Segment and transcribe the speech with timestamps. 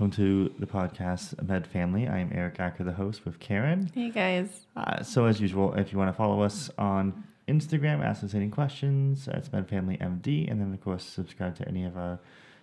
[0.00, 2.08] Welcome to the podcast Med Family.
[2.08, 3.90] I am Eric Acker, the host, with Karen.
[3.94, 4.64] Hey guys.
[4.74, 8.48] Uh, so, as usual, if you want to follow us on Instagram, ask us any
[8.48, 9.28] questions.
[9.30, 12.18] It's Med Family MD, and then of course subscribe to any of our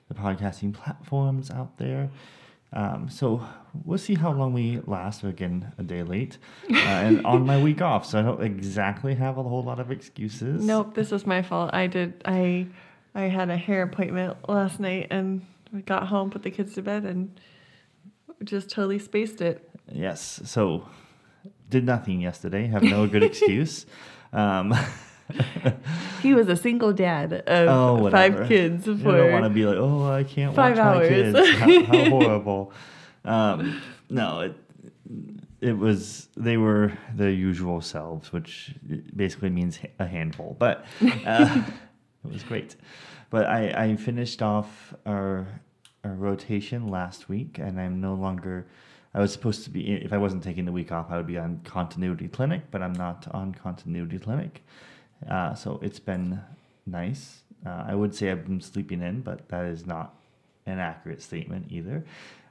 [0.07, 2.09] the podcasting platforms out there.
[2.73, 3.45] Um, so
[3.85, 5.21] we'll see how long we last.
[5.21, 6.39] We're Again, a day late,
[6.71, 9.91] uh, and on my week off, so I don't exactly have a whole lot of
[9.91, 10.65] excuses.
[10.65, 11.69] Nope, this is my fault.
[11.71, 12.65] I did I
[13.13, 15.45] I had a hair appointment last night and
[15.77, 17.39] we got home, put the kids to bed and
[18.43, 19.69] just totally spaced it.
[19.91, 20.41] Yes.
[20.45, 20.87] So
[21.69, 22.67] did nothing yesterday.
[22.67, 23.85] Have no good excuse.
[24.33, 24.73] Um,
[26.21, 29.75] He was a single dad of Oh, five kids You don't want to be like,
[29.77, 31.09] oh, I can't Five watch my hours.
[31.09, 31.49] kids.
[31.59, 32.71] How, how horrible.
[33.25, 34.55] Um, no, it
[35.59, 38.73] it was they were their usual selves, which
[39.15, 40.55] basically means a handful.
[40.57, 40.85] But
[41.25, 41.61] uh,
[42.23, 42.77] it was great.
[43.29, 45.45] But I, I finished off our
[46.15, 48.67] rotation last week, and I'm no longer.
[49.13, 51.37] I was supposed to be if I wasn't taking the week off, I would be
[51.37, 54.63] on continuity clinic, but I'm not on continuity clinic.
[55.29, 56.39] Uh, so it's been
[56.85, 57.41] nice.
[57.65, 60.15] Uh, I would say I've been sleeping in, but that is not
[60.65, 62.05] an accurate statement either.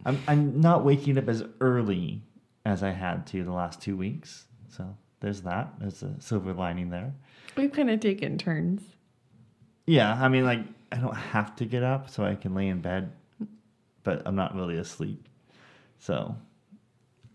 [0.04, 2.22] I'm, I'm not waking up as early
[2.64, 4.46] as I had to the last two weeks.
[4.68, 5.72] So there's that.
[5.78, 7.14] There's a silver lining there.
[7.56, 8.82] we've kind of taken turns.
[9.86, 10.60] Yeah, I mean, like,
[10.90, 13.12] I don't have to get up so I can lay in bed,
[14.06, 15.28] but I'm not really asleep.
[15.98, 16.36] So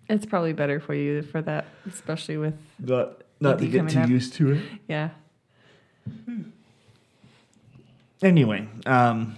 [0.10, 4.10] It's probably better for you for that, especially with not, not to get too up.
[4.10, 4.64] used to it.
[4.88, 5.10] yeah.
[8.24, 9.38] Anyway, um,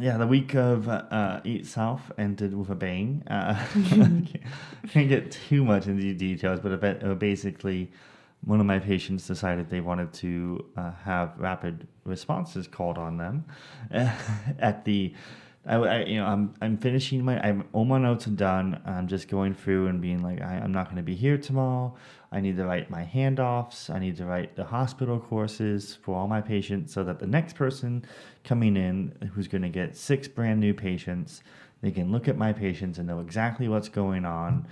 [0.00, 3.22] yeah, the week of uh, Eight South ended with a bang.
[3.28, 3.54] Uh,
[3.88, 4.36] can't,
[4.88, 7.92] can't get too much into the details, but a bit, uh, basically,
[8.44, 13.44] one of my patients decided they wanted to uh, have rapid responses called on them
[14.58, 15.14] at the.
[15.66, 18.80] I, I, you know, I'm I'm finishing my I'm all my notes are done.
[18.84, 21.94] I'm just going through and being like, I, I'm not going to be here tomorrow.
[22.30, 23.88] I need to write my handoffs.
[23.88, 27.54] I need to write the hospital courses for all my patients so that the next
[27.54, 28.04] person
[28.42, 31.42] coming in who's going to get six brand new patients,
[31.80, 34.66] they can look at my patients and know exactly what's going on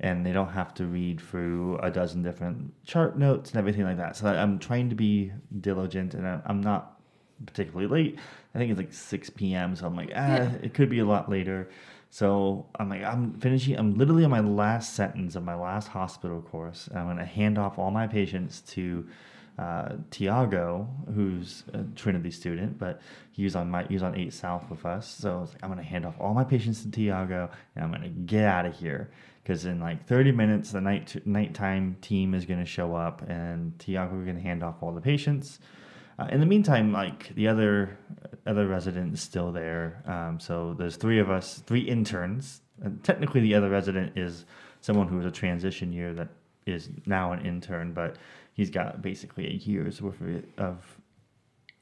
[0.00, 3.96] and they don't have to read through a dozen different chart notes and everything like
[3.96, 4.16] that.
[4.16, 6.97] So I'm trying to be diligent and I'm not
[7.46, 8.18] particularly late.
[8.54, 9.76] I think it's like 6 p.m.
[9.76, 10.52] So I'm like, ah, Yeah.
[10.62, 11.68] it could be a lot later.
[12.10, 16.40] So I'm like, I'm finishing, I'm literally on my last sentence of my last hospital
[16.40, 16.88] course.
[16.94, 19.06] I'm going to hand off all my patients to
[19.58, 23.00] uh, Tiago, who's a Trinity student, but
[23.32, 25.08] he's on my he's on Eight South with us.
[25.08, 27.90] So I was like, I'm gonna hand off all my patients to Tiago, and I'm
[27.90, 29.10] gonna get out of here
[29.42, 34.20] because in like 30 minutes, the night nighttime team is gonna show up, and Tiago
[34.20, 35.58] is gonna hand off all the patients.
[36.18, 37.96] Uh, in the meantime, like the other
[38.46, 40.02] other resident is still there.
[40.06, 42.62] Um, so there's three of us, three interns.
[42.82, 44.46] And technically, the other resident is
[44.80, 46.28] someone who was a transition year that
[46.66, 48.16] is now an intern, but
[48.54, 50.98] he's got basically a year's worth of, of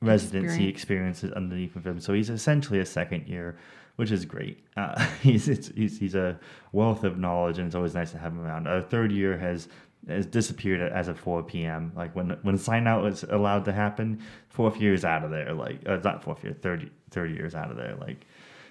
[0.01, 1.23] residency Experience.
[1.23, 2.01] experiences underneath of him.
[2.01, 3.57] So he's essentially a second year,
[3.97, 4.65] which is great.
[4.77, 6.39] Uh, he's, it's, he's he's a
[6.73, 8.67] wealth of knowledge, and it's always nice to have him around.
[8.67, 9.69] Our third year has
[10.09, 11.93] has disappeared as of 4 p.m.
[11.97, 15.53] Like when when sign out was allowed to happen, fourth year is out of there.
[15.53, 17.97] Like uh, not fourth year, third third year is out of there.
[17.97, 18.27] Like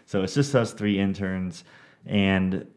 [0.06, 1.64] so, it's just us three interns,
[2.06, 2.68] and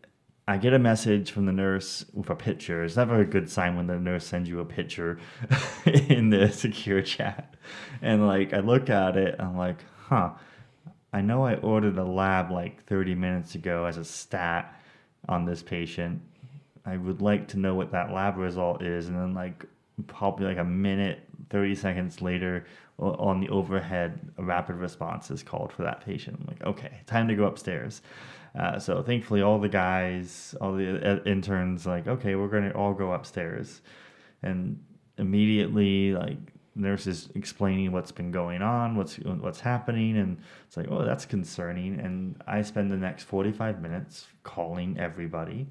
[0.49, 2.83] I get a message from the nurse with a picture.
[2.83, 5.19] It's never a good sign when the nurse sends you a picture
[5.85, 7.55] in the secure chat.
[8.01, 10.31] And like I look at it, I'm like, huh.
[11.13, 14.75] I know I ordered a lab like 30 minutes ago as a stat
[15.29, 16.23] on this patient.
[16.88, 19.08] I would like to know what that lab result is.
[19.08, 19.64] And then like
[20.06, 21.20] probably like a minute,
[21.50, 22.67] 30 seconds later
[22.99, 26.38] on the overhead, a rapid response is called for that patient.
[26.40, 28.02] I'm like, okay, time to go upstairs.
[28.58, 32.94] Uh, so thankfully, all the guys, all the uh, interns, like, okay, we're gonna all
[32.94, 33.82] go upstairs,
[34.43, 34.82] and
[35.19, 36.38] immediately, like,
[36.75, 42.00] nurses explaining what's been going on, what's what's happening, and it's like, oh, that's concerning.
[42.00, 45.69] And I spend the next forty five minutes calling everybody.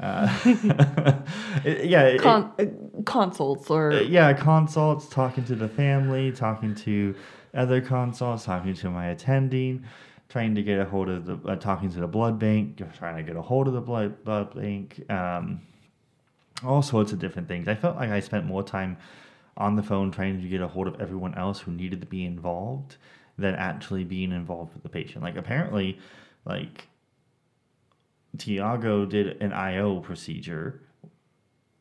[0.00, 0.28] Uh,
[1.64, 7.14] yeah, it- Con- uh, consults or yeah, consults, talking to the family, talking to
[7.54, 9.84] other consults, talking to my attending.
[10.28, 13.22] trying to get a hold of the uh, talking to the blood bank, trying to
[13.22, 15.60] get a hold of the blood blood bank, um,
[16.64, 17.68] all sorts of different things.
[17.68, 18.96] I felt like I spent more time
[19.56, 22.24] on the phone trying to get a hold of everyone else who needed to be
[22.24, 22.96] involved
[23.36, 25.22] than actually being involved with the patient.
[25.24, 25.98] Like apparently,
[26.44, 26.86] like
[28.40, 30.80] Tiago did an IO procedure.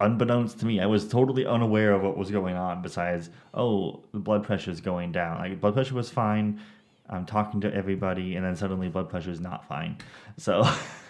[0.01, 2.81] Unbeknownst to me, I was totally unaware of what was going on.
[2.81, 5.39] Besides, oh, the blood pressure is going down.
[5.39, 6.61] Like blood pressure was fine.
[7.09, 9.97] I'm talking to everybody, and then suddenly blood pressure is not fine.
[10.38, 10.63] So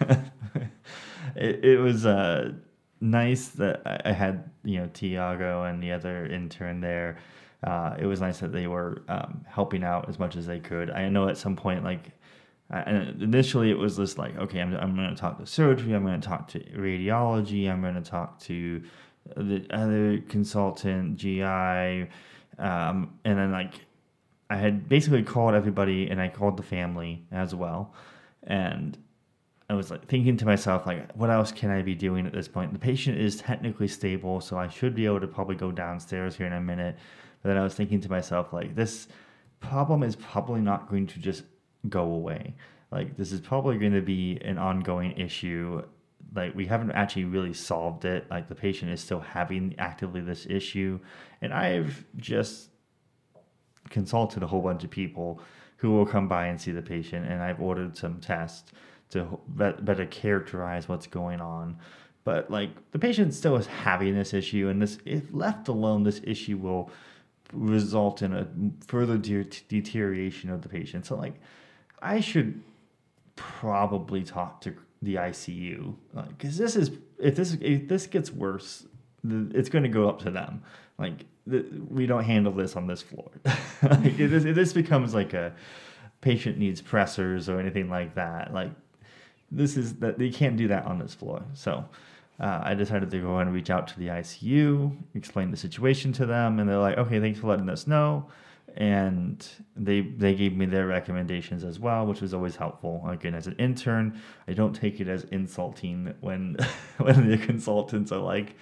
[1.36, 2.52] it, it was uh,
[3.00, 7.18] nice that I had you know Tiago and the other intern there.
[7.62, 10.90] Uh, it was nice that they were um, helping out as much as they could.
[10.90, 12.12] I know at some point, like
[12.70, 16.04] and initially it was just like, okay, I'm, I'm going to talk to surgery, I'm
[16.04, 18.82] going to talk to radiology, I'm going to talk to
[19.36, 22.08] the other consultant, GI,
[22.58, 23.74] um, and then like
[24.48, 27.94] I had basically called everybody and I called the family as well,
[28.44, 28.96] and
[29.68, 32.48] I was like thinking to myself like, what else can I be doing at this
[32.48, 32.72] point?
[32.72, 36.46] The patient is technically stable, so I should be able to probably go downstairs here
[36.46, 36.96] in a minute.
[37.42, 39.08] But then I was thinking to myself like, this
[39.60, 41.44] problem is probably not going to just
[41.88, 42.54] go away.
[42.90, 45.82] Like this is probably going to be an ongoing issue.
[46.34, 48.26] Like we haven't actually really solved it.
[48.30, 51.00] Like the patient is still having actively this issue,
[51.40, 52.70] and I've just
[53.88, 55.40] consulted a whole bunch of people
[55.76, 58.72] who will come by and see the patient, and I've ordered some tests
[59.10, 61.78] to better characterize what's going on.
[62.22, 66.20] But like the patient still is having this issue, and this if left alone, this
[66.24, 66.90] issue will
[67.52, 68.46] result in a
[68.86, 71.06] further de- deterioration of the patient.
[71.06, 71.40] So like
[72.02, 72.62] I should
[73.36, 75.94] probably talk to the ICU
[76.28, 78.86] because uh, this is if this if this gets worse,
[79.24, 80.62] it's going to go up to them.
[80.98, 83.30] Like we don't handle this on this floor.
[83.82, 85.52] like, this becomes like a
[86.20, 88.52] patient needs pressors or anything like that.
[88.52, 88.70] Like
[89.50, 91.42] this is that they can't do that on this floor.
[91.54, 91.84] So.
[92.38, 96.24] Uh, I decided to go and reach out to the ICU, explain the situation to
[96.24, 98.30] them, and they're like, "Okay, thanks for letting us know."
[98.76, 99.46] And
[99.76, 103.04] they they gave me their recommendations as well, which was always helpful.
[103.08, 106.56] Again, as an intern, I don't take it as insulting when
[106.98, 108.56] when the consultants are like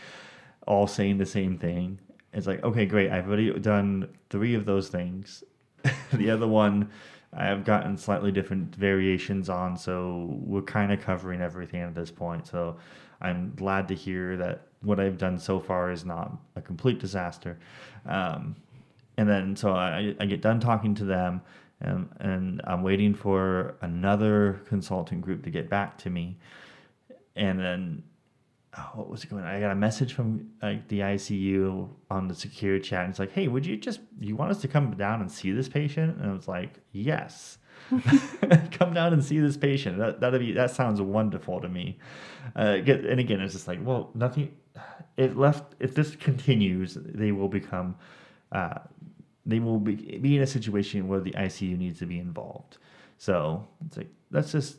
[0.66, 1.98] all saying the same thing.
[2.32, 5.42] It's like, okay, great, I've already done three of those things.
[6.12, 6.90] the other one
[7.32, 12.10] I have gotten slightly different variations on, so we're kind of covering everything at this
[12.10, 12.46] point.
[12.46, 12.76] So
[13.20, 17.58] I'm glad to hear that what I've done so far is not a complete disaster.
[18.06, 18.56] Um,
[19.18, 21.42] and then so I, I get done talking to them
[21.80, 26.38] and, and I'm waiting for another consultant group to get back to me.
[27.34, 28.04] And then
[28.76, 29.50] oh, what was it going on?
[29.50, 33.04] I got a message from like the ICU on the secure chat.
[33.04, 35.50] And it's like, hey, would you just you want us to come down and see
[35.50, 36.18] this patient?
[36.18, 37.58] And I was like, yes.
[38.70, 39.98] come down and see this patient.
[39.98, 41.98] That that'd be that sounds wonderful to me.
[42.54, 44.52] Uh, and again, it's just like, well, nothing.
[45.16, 47.96] If left, if this continues, they will become
[48.52, 48.78] uh,
[49.48, 52.76] they will be, be in a situation where the ICU needs to be involved.
[53.16, 54.76] So it's like, let's just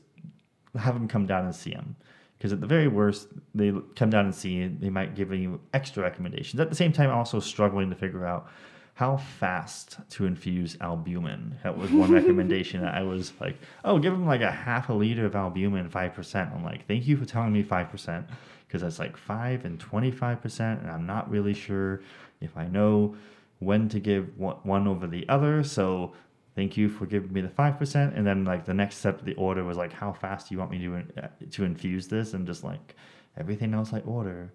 [0.77, 1.95] have them come down and see him.
[2.38, 5.60] Because at the very worst, they come down and see you, they might give you
[5.74, 6.60] extra recommendations.
[6.62, 8.48] At the same time, also struggling to figure out
[8.94, 11.57] how fast to infuse albumin.
[11.63, 12.86] That was one recommendation.
[12.86, 16.56] I was like, oh, give them like a half a liter of albumin, 5%.
[16.56, 18.26] I'm like, thank you for telling me 5%,
[18.68, 22.02] because that's like 5 and 25%, and I'm not really sure
[22.40, 23.16] if I know
[23.59, 25.63] when to give one over the other.
[25.63, 26.13] So
[26.56, 28.18] thank you for giving me the 5%.
[28.18, 30.59] And then like the next step of the order was like, how fast do you
[30.59, 32.33] want me to, uh, to infuse this?
[32.33, 32.95] And just like
[33.37, 34.51] everything else I order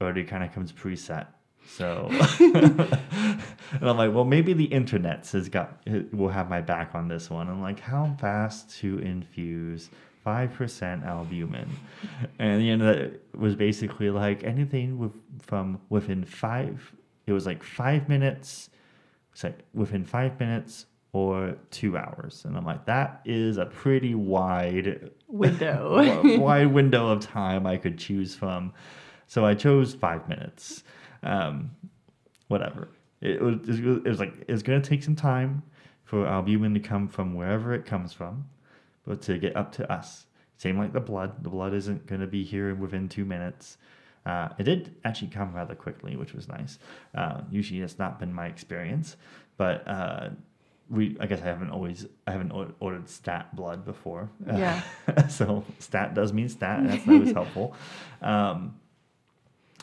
[0.00, 1.26] already kind of comes preset.
[1.68, 2.08] So,
[2.40, 3.42] and
[3.82, 5.78] I'm like, well, maybe the internet has got
[6.12, 7.48] will have my back on this one.
[7.48, 9.90] I'm like, how fast to infuse
[10.24, 11.68] five percent albumin,
[12.38, 16.92] and end of that was basically like anything with from within five
[17.30, 18.70] it was like five minutes,
[19.32, 22.44] it's like within five minutes or two hours.
[22.44, 27.98] And I'm like, that is a pretty wide window, wide window of time I could
[27.98, 28.72] choose from.
[29.26, 30.82] So I chose five minutes.
[31.22, 31.70] Um,
[32.48, 32.88] whatever.
[33.20, 35.62] It was, it was like, it's going to take some time
[36.04, 38.44] for albumin to come from wherever it comes from,
[39.06, 40.26] but to get up to us.
[40.56, 41.44] Same like the blood.
[41.44, 43.78] The blood isn't going to be here within two minutes.
[44.26, 46.78] Uh, it did actually come rather quickly, which was nice.
[47.14, 49.16] Uh, usually, it's not been my experience,
[49.56, 50.30] but uh,
[50.90, 52.50] we I guess I haven't always I haven't
[52.80, 54.28] ordered stat blood before.
[54.46, 54.82] Yeah.
[55.28, 57.74] so stat does mean stat, that's always helpful.
[58.20, 58.74] Um,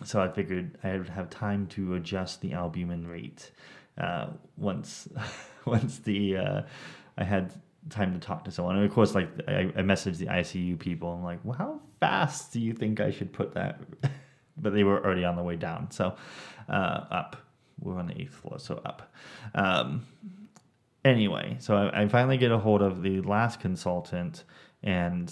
[0.03, 3.51] so I figured I would have time to adjust the albumin rate
[3.97, 4.27] uh,
[4.57, 5.07] once
[5.65, 6.61] once the uh,
[7.17, 7.53] I had
[7.89, 8.75] time to talk to someone.
[8.75, 11.13] And of course, like I, I messaged the ICU people.
[11.13, 13.79] I'm like, well, how fast do you think I should put that?
[14.61, 15.91] But they were already on the way down.
[15.91, 16.15] So
[16.69, 17.37] uh, up.
[17.79, 19.13] We're on the eighth floor, so up.
[19.53, 20.03] Um,
[21.05, 24.45] anyway, so I, I finally get a hold of the last consultant,
[24.81, 25.31] and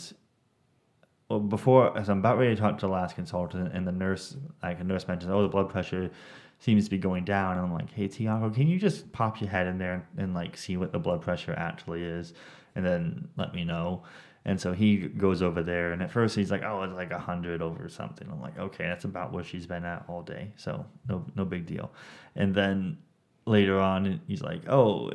[1.27, 4.38] well, before as I'm about ready to talk to the last consultant, and the nurse,
[4.62, 6.12] like a nurse mentions, oh, the blood pressure
[6.60, 7.58] seems to be going down.
[7.58, 10.34] And I'm like, hey, Tiago, can you just pop your head in there and, and
[10.36, 12.34] like see what the blood pressure actually is,
[12.75, 14.03] and then let me know.
[14.46, 17.20] And so he goes over there, and at first he's like, "Oh, it's like a
[17.20, 20.86] hundred over something." I'm like, "Okay, that's about where she's been at all day, so
[21.10, 21.92] no, no big deal."
[22.36, 22.98] And then
[23.46, 25.12] later on, he's like, "Oh,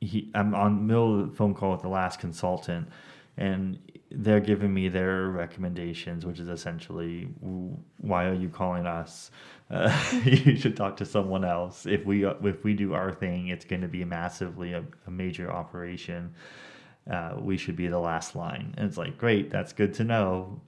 [0.00, 2.88] he, I'm on middle of the phone call with the last consultant,
[3.36, 3.78] and
[4.10, 7.28] they're giving me their recommendations, which is essentially,
[7.98, 9.30] why are you calling us?
[9.70, 11.86] Uh, you should talk to someone else.
[11.86, 15.50] If we if we do our thing, it's going to be massively a, a major
[15.52, 16.34] operation."
[17.10, 18.74] Uh, we should be the last line.
[18.76, 20.60] And it's like, great, that's good to know.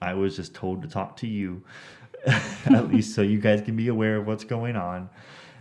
[0.00, 1.62] I was just told to talk to you,
[2.26, 5.08] at least so you guys can be aware of what's going on.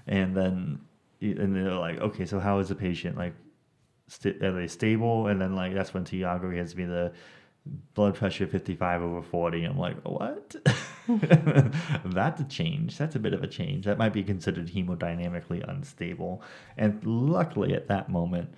[0.07, 0.79] And then,
[1.21, 3.17] and they're like, okay, so how is the patient?
[3.17, 3.33] Like,
[4.07, 5.27] st- are they stable?
[5.27, 7.11] And then, like, that's when Tiago gives me the
[7.93, 9.63] blood pressure 55 over 40.
[9.63, 10.55] I'm like, what?
[12.05, 12.97] That's a change.
[12.97, 13.85] That's a bit of a change.
[13.85, 16.41] That might be considered hemodynamically unstable.
[16.77, 18.53] And luckily, at that moment,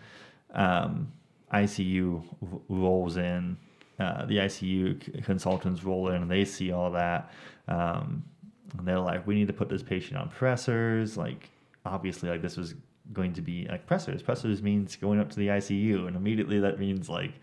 [0.54, 1.12] um,
[1.54, 2.24] ICU
[2.70, 3.58] rolls in,
[4.00, 7.32] uh, the ICU consultants roll in and they see all that.
[7.68, 8.24] Um,
[8.78, 11.18] and they're like, we need to put this patient on pressors.
[11.18, 11.50] Like,
[11.86, 12.76] obviously, like this was
[13.14, 14.22] going to be like pressors.
[14.24, 17.34] Pressors means going up to the ICU, and immediately that means like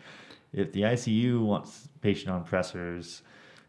[0.52, 3.22] if the ICU wants patient on pressors.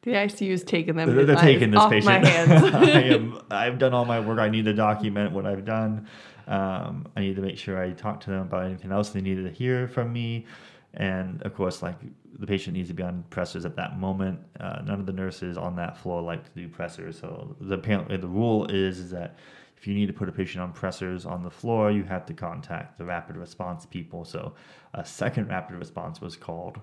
[0.04, 1.16] The ICU is taking them.
[1.16, 2.24] They're, they're taking this off patient.
[2.24, 2.76] My hands.
[2.76, 3.42] I am.
[3.50, 4.38] I've done all my work.
[4.38, 6.08] I need to document what I've done.
[6.48, 9.46] Um, I need to make sure I talk to them about anything else they needed
[9.46, 10.46] to hear from me.
[10.94, 11.98] And of course, like
[12.40, 14.40] the patient needs to be on pressors at that moment.
[14.60, 17.20] Uh, none of the nurses on that floor like to do pressors.
[17.20, 19.38] So the apparently the rule is, is that
[19.78, 22.34] if you need to put a patient on pressors on the floor, you have to
[22.34, 24.24] contact the rapid response people.
[24.24, 24.54] So
[24.94, 26.80] a second rapid response was called.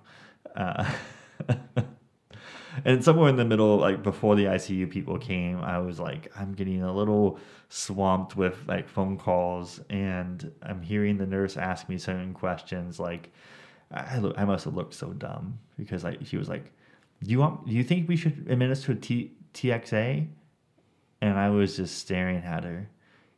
[0.54, 0.90] Uh,
[2.84, 6.52] and somewhere in the middle, like before the ICU people came, I was like, I'm
[6.52, 11.98] getting a little swamped with like phone calls, and I'm hearing the nurse ask me
[11.98, 12.98] certain questions.
[12.98, 13.32] Like,
[13.90, 16.72] I look, I must have looked so dumb because like she was like,
[17.22, 17.66] "Do you want?
[17.66, 20.28] Do you think we should administer T, TXA?"
[21.20, 22.88] And I was just staring at her,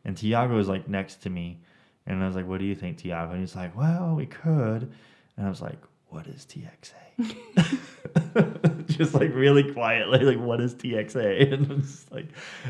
[0.05, 1.61] and Tiago was like next to me,
[2.07, 4.93] and I was like, "What do you think, Tiago?" And he's like, "Well, we could,"
[5.37, 7.81] and I was like, "What is TXA?"
[8.87, 11.52] just like really quietly, like, what is TXA?
[11.54, 12.26] And just like,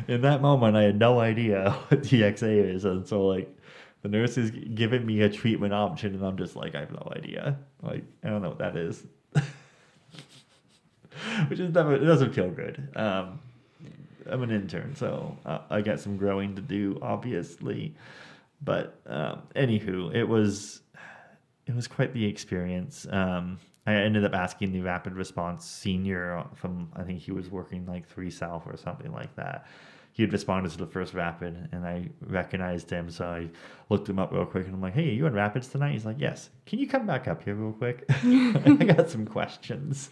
[0.08, 2.84] in that moment, I had no idea what TXA is.
[2.84, 3.54] And so, like,
[4.02, 7.12] the nurse is giving me a treatment option, and I'm just like, I have no
[7.16, 7.58] idea.
[7.82, 9.02] Like, I don't know what that is.
[11.48, 12.88] Which is never, it doesn't feel good.
[12.96, 13.40] Um,
[14.26, 17.94] I'm an intern, so uh, I got some growing to do, obviously.
[18.62, 20.80] But um, anywho, it was
[21.66, 23.06] it was quite the experience.
[23.10, 27.84] Um, I ended up asking the rapid response senior from I think he was working
[27.86, 29.66] like three south or something like that.
[30.12, 33.50] He had responded to the first rapid, and I recognized him, so I
[33.88, 36.04] looked him up real quick, and I'm like, "Hey, are you in rapids tonight?" He's
[36.06, 38.04] like, "Yes." Can you come back up here real quick?
[38.08, 40.10] I got some questions.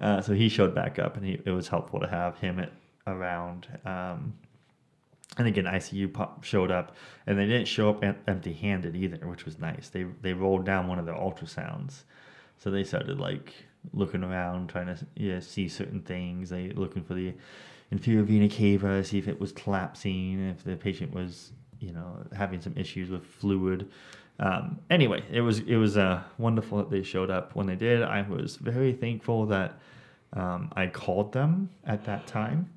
[0.00, 2.72] Uh, so he showed back up, and he, it was helpful to have him at,
[3.06, 3.68] around.
[3.84, 4.34] Um,
[5.38, 6.96] and again, ICU pop showed up,
[7.28, 9.90] and they didn't show up empty-handed either, which was nice.
[9.90, 12.02] They they rolled down one of their ultrasounds
[12.58, 13.54] so they started like
[13.92, 16.50] looking around, trying to yeah, see certain things.
[16.50, 17.34] They looking for the
[17.90, 22.60] inferior vena cava, see if it was collapsing, if the patient was you know having
[22.60, 23.90] some issues with fluid.
[24.38, 28.02] Um, anyway, it was it was uh, wonderful that they showed up when they did.
[28.02, 29.78] I was very thankful that
[30.32, 32.70] um, I called them at that time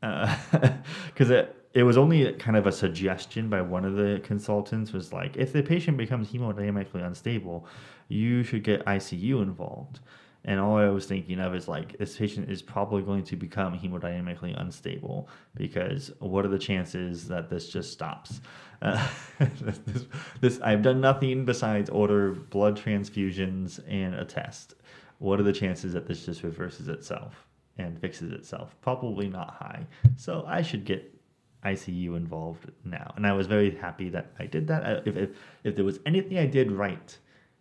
[0.00, 1.46] because uh,
[1.78, 5.52] it was only kind of a suggestion by one of the consultants was like if
[5.52, 7.66] the patient becomes hemodynamically unstable
[8.08, 10.00] you should get icu involved.
[10.44, 13.78] And all i was thinking of is like this patient is probably going to become
[13.78, 18.40] hemodynamically unstable because what are the chances that this just stops?
[18.80, 19.08] Uh,
[19.40, 20.06] this,
[20.40, 24.74] this i've done nothing besides order blood transfusions and a test.
[25.18, 27.44] What are the chances that this just reverses itself
[27.76, 28.76] and fixes itself?
[28.80, 29.84] Probably not high.
[30.16, 31.17] So i should get
[31.64, 35.06] ICU involved now, and I was very happy that I did that.
[35.06, 35.30] If if,
[35.64, 37.16] if there was anything I did right,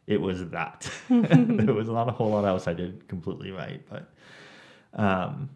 [0.05, 0.89] it was that.
[1.09, 4.09] there was not a whole lot else I did completely right, but
[4.93, 5.49] um,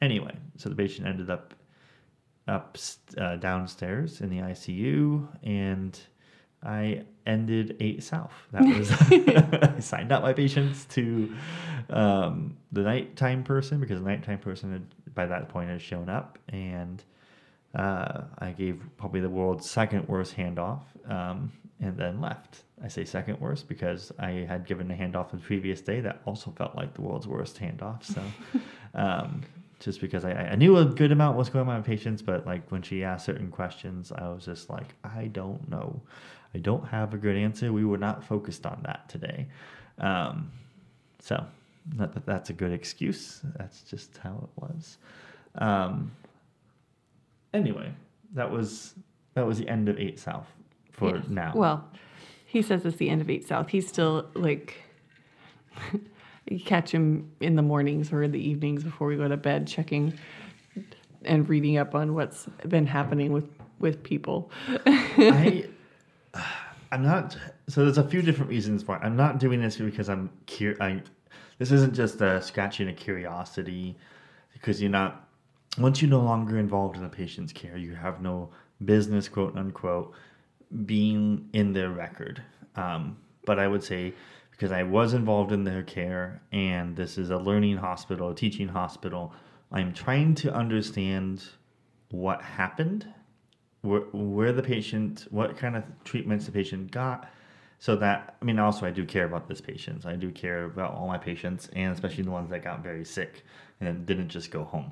[0.00, 1.54] anyway, so the patient ended up
[2.46, 2.78] up
[3.18, 6.00] uh, downstairs in the ICU, and
[6.62, 8.32] I ended eight south.
[8.52, 8.90] That was
[9.76, 11.34] I signed up my patients to
[11.90, 16.38] um, the nighttime person because the nighttime person had, by that point had shown up,
[16.48, 17.04] and
[17.74, 22.62] uh, I gave probably the world's second worst handoff, um, and then left.
[22.82, 26.50] I say second worst because I had given a handoff the previous day that also
[26.52, 28.04] felt like the world's worst handoff.
[28.04, 28.22] So.
[28.94, 29.42] um,
[29.80, 32.68] just because I, I knew a good amount was going on with patients, but like
[32.70, 36.00] when she asked certain questions, I was just like, I don't know.
[36.54, 37.72] I don't have a good answer.
[37.72, 39.46] We were not focused on that today.
[39.98, 40.50] Um,
[41.20, 41.44] so
[41.94, 43.40] not that that's a good excuse.
[43.56, 44.98] That's just how it was.
[45.56, 46.12] Um,
[47.54, 47.92] anyway,
[48.34, 48.94] that was
[49.34, 50.46] that was the end of eight South
[50.92, 51.28] for Yes.
[51.28, 51.52] now.
[51.54, 51.88] Well,
[52.44, 53.68] he says it's the end of eight South.
[53.68, 54.74] He's still like
[56.50, 59.66] you catch him in the mornings or in the evenings before we go to bed,
[59.66, 60.14] checking
[61.24, 64.50] and reading up on what's been happening with with people.
[64.86, 65.66] I,
[66.92, 67.36] I'm not.
[67.68, 70.74] So there's a few different reasons why I'm not doing this because I'm cur.
[70.80, 71.02] I,
[71.58, 73.96] this isn't just a scratching a curiosity,
[74.52, 75.27] because you're not.
[75.78, 78.50] Once you're no longer involved in the patient's care, you have no
[78.84, 80.12] business, quote unquote,
[80.84, 82.42] being in their record.
[82.76, 84.14] Um, but I would say
[84.50, 88.66] because I was involved in their care, and this is a learning hospital, a teaching
[88.66, 89.32] hospital,
[89.70, 91.44] I'm trying to understand
[92.10, 93.06] what happened
[93.82, 97.30] where, where the patient, what kind of treatments the patient got,
[97.78, 100.04] so that I mean, also I do care about this patients.
[100.04, 103.44] I do care about all my patients, and especially the ones that got very sick
[103.80, 104.90] and didn't just go home.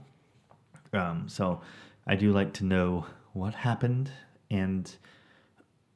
[0.96, 1.60] Um, so
[2.06, 4.10] I do like to know what happened
[4.50, 4.90] and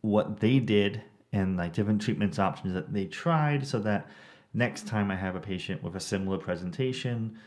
[0.03, 1.03] what they did
[1.33, 4.07] and like different treatments options that they tried, so that
[4.53, 7.39] next time I have a patient with a similar presentation,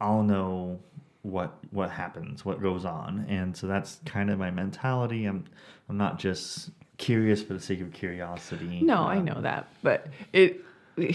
[0.00, 0.80] I'll know
[1.22, 5.26] what what happens, what goes on, and so that's kind of my mentality.
[5.26, 5.44] I'm
[5.88, 8.80] I'm not just curious for the sake of curiosity.
[8.82, 10.60] No, I Um, know that, but it.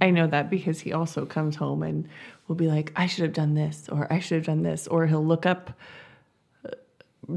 [0.00, 2.08] I know that because he also comes home and
[2.48, 5.06] will be like, "I should have done this," or "I should have done this," or
[5.06, 5.72] he'll look up
[6.64, 6.70] uh,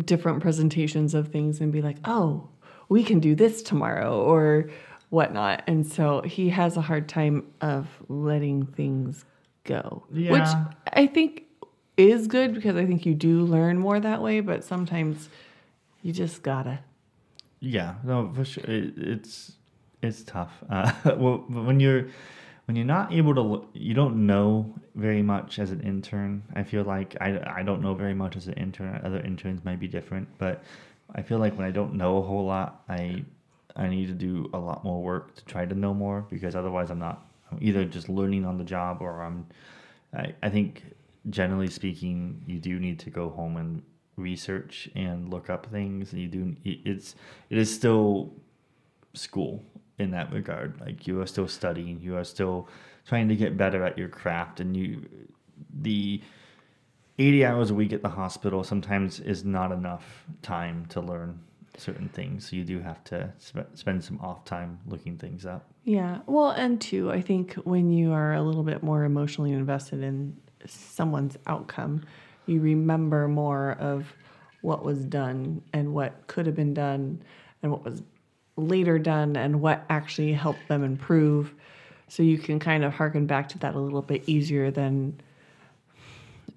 [0.06, 2.50] different presentations of things and be like, "Oh,
[2.90, 4.70] we can do this tomorrow," or
[5.10, 5.64] whatnot.
[5.68, 9.26] And so he has a hard time of letting things
[9.64, 10.48] go, which
[10.94, 11.44] I think
[11.98, 14.40] is good because I think you do learn more that way.
[14.40, 15.30] But sometimes
[16.02, 16.80] you just gotta.
[17.60, 18.64] Yeah, no, for sure.
[18.66, 19.54] It, it's
[20.02, 20.52] it's tough.
[20.70, 22.08] Uh, well, when you're
[22.66, 26.44] when you're not able to, you don't know very much as an intern.
[26.56, 29.00] I feel like I, I don't know very much as an intern.
[29.04, 30.64] Other interns might be different, but
[31.14, 33.24] I feel like when I don't know a whole lot, I
[33.76, 36.90] I need to do a lot more work to try to know more because otherwise
[36.90, 37.28] I'm not.
[37.52, 39.46] I'm either just learning on the job or I'm.
[40.16, 40.84] I, I think
[41.30, 43.84] generally speaking, you do need to go home and
[44.16, 46.14] research and look up things.
[46.14, 46.56] And you do.
[46.64, 47.16] It's
[47.50, 48.34] it is still
[49.14, 49.64] school
[49.98, 50.80] in that regard.
[50.82, 52.68] Like you are still studying, you are still
[53.08, 55.08] trying to get better at your craft, and you
[55.82, 56.22] the
[57.18, 61.40] 80 hours a week at the hospital sometimes is not enough time to learn
[61.78, 62.50] certain things.
[62.50, 65.66] So you do have to sp- spend some off time looking things up.
[65.84, 66.20] Yeah.
[66.26, 70.36] Well, and two, I think when you are a little bit more emotionally invested in
[70.66, 72.04] someone's outcome,
[72.48, 74.14] you remember more of
[74.62, 77.22] what was done and what could have been done
[77.62, 78.02] and what was
[78.58, 81.54] later done and what actually helped them improve.
[82.08, 85.20] So you can kind of harken back to that a little bit easier than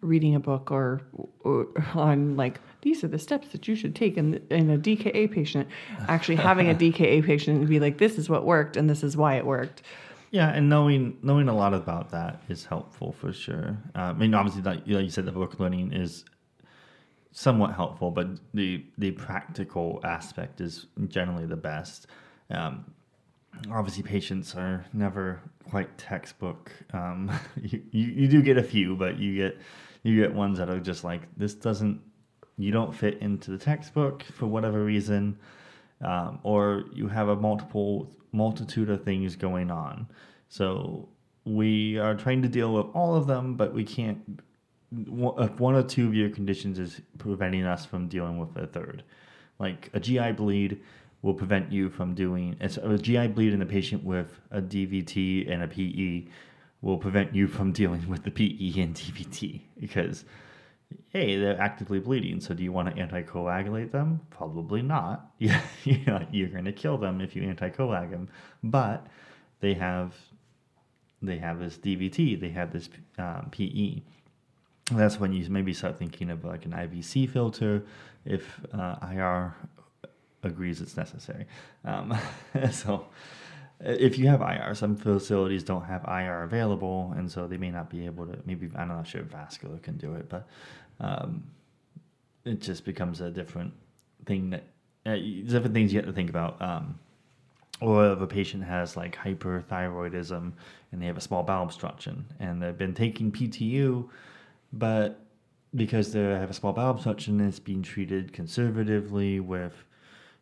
[0.01, 1.01] reading a book or,
[1.41, 5.31] or on like these are the steps that you should take in, in a DKA
[5.31, 5.69] patient.
[6.07, 9.17] Actually, having a DKA patient and be like, this is what worked and this is
[9.17, 9.83] why it worked.
[10.31, 13.79] Yeah, and knowing knowing a lot about that is helpful for sure.
[13.97, 16.25] Uh, I mean, obviously, like like you said, the book learning is
[17.33, 22.07] somewhat helpful, but the the practical aspect is generally the best.
[22.51, 22.93] Um,
[23.71, 26.73] obviously, patients are never quite textbook.
[26.93, 27.31] Um,
[27.63, 29.59] you, you you do get a few, but you get
[30.03, 32.01] you get ones that are just like this doesn't
[32.57, 35.39] you don't fit into the textbook for whatever reason
[36.01, 40.07] um, or you have a multiple multitude of things going on.
[40.49, 41.09] So
[41.45, 44.41] we are trying to deal with all of them, but we can't.
[44.91, 49.05] If one or two of your conditions is preventing us from dealing with a third,
[49.59, 50.81] like a GI bleed
[51.23, 55.63] will prevent you from doing a GI bleed in a patient with a DVT and
[55.63, 56.31] a PE
[56.81, 60.25] will prevent you from dealing with the PE and DVT because
[61.11, 62.41] hey, they're actively bleeding.
[62.41, 64.21] So do you want to anticoagulate them?
[64.31, 65.33] Probably not.
[65.39, 68.29] Yeah, you're going to kill them if you anticoag them.
[68.63, 69.07] But
[69.61, 70.15] they have
[71.21, 72.41] they have this DVT.
[72.41, 74.03] They have this um, PE.
[74.91, 77.85] That's when you maybe start thinking of like an IVC filter.
[78.25, 79.55] If uh, IR
[80.43, 81.47] agrees it's necessary.
[81.85, 82.17] Um,
[82.71, 83.07] so
[83.81, 87.91] if you have IR, some facilities don't have IR available, and so they may not
[87.91, 88.39] be able to.
[88.45, 90.49] Maybe I'm not sure if vascular can do it, but
[91.01, 91.45] um,
[92.45, 93.73] it just becomes a different
[94.27, 94.65] thing that
[95.07, 96.61] uh, different things you have to think about.
[96.61, 96.99] Um,
[97.81, 100.53] or if a patient has like hyperthyroidism
[100.91, 104.09] and they have a small bowel obstruction and they've been taking PTU,
[104.73, 105.25] but
[105.75, 109.85] because they have a small bowel obstruction, it's being treated conservatively with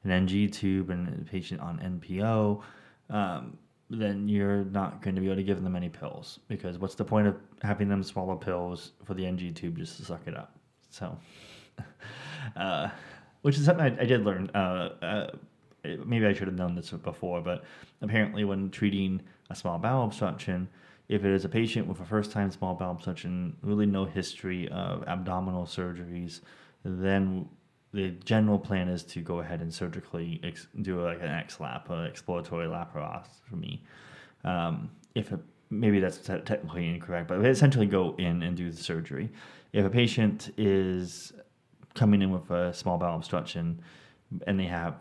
[0.05, 2.63] an NG tube and a patient on NPO,
[3.11, 3.59] um,
[3.91, 7.05] then you're not going to be able to give them any pills because what's the
[7.05, 10.57] point of having them swallow pills for the NG tube just to suck it up?
[10.91, 11.17] So,
[12.57, 12.89] uh,
[13.43, 14.51] which is something I, I did learn.
[14.51, 15.27] Uh, uh,
[16.05, 17.65] maybe I should have known this before, but
[18.03, 20.69] apparently, when treating a small bowel obstruction,
[21.09, 24.69] if it is a patient with a first time small bowel obstruction, really no history
[24.69, 26.41] of abdominal surgeries,
[26.85, 27.49] then
[27.93, 31.89] the general plan is to go ahead and surgically ex- do like an X lap,
[31.91, 33.81] an exploratory laparotomy.
[34.45, 35.33] Um, if
[35.71, 39.31] maybe that's te- technically incorrect, but essentially go in and do the surgery.
[39.73, 41.33] If a patient is
[41.95, 43.81] coming in with a small bowel obstruction
[44.47, 44.95] and they have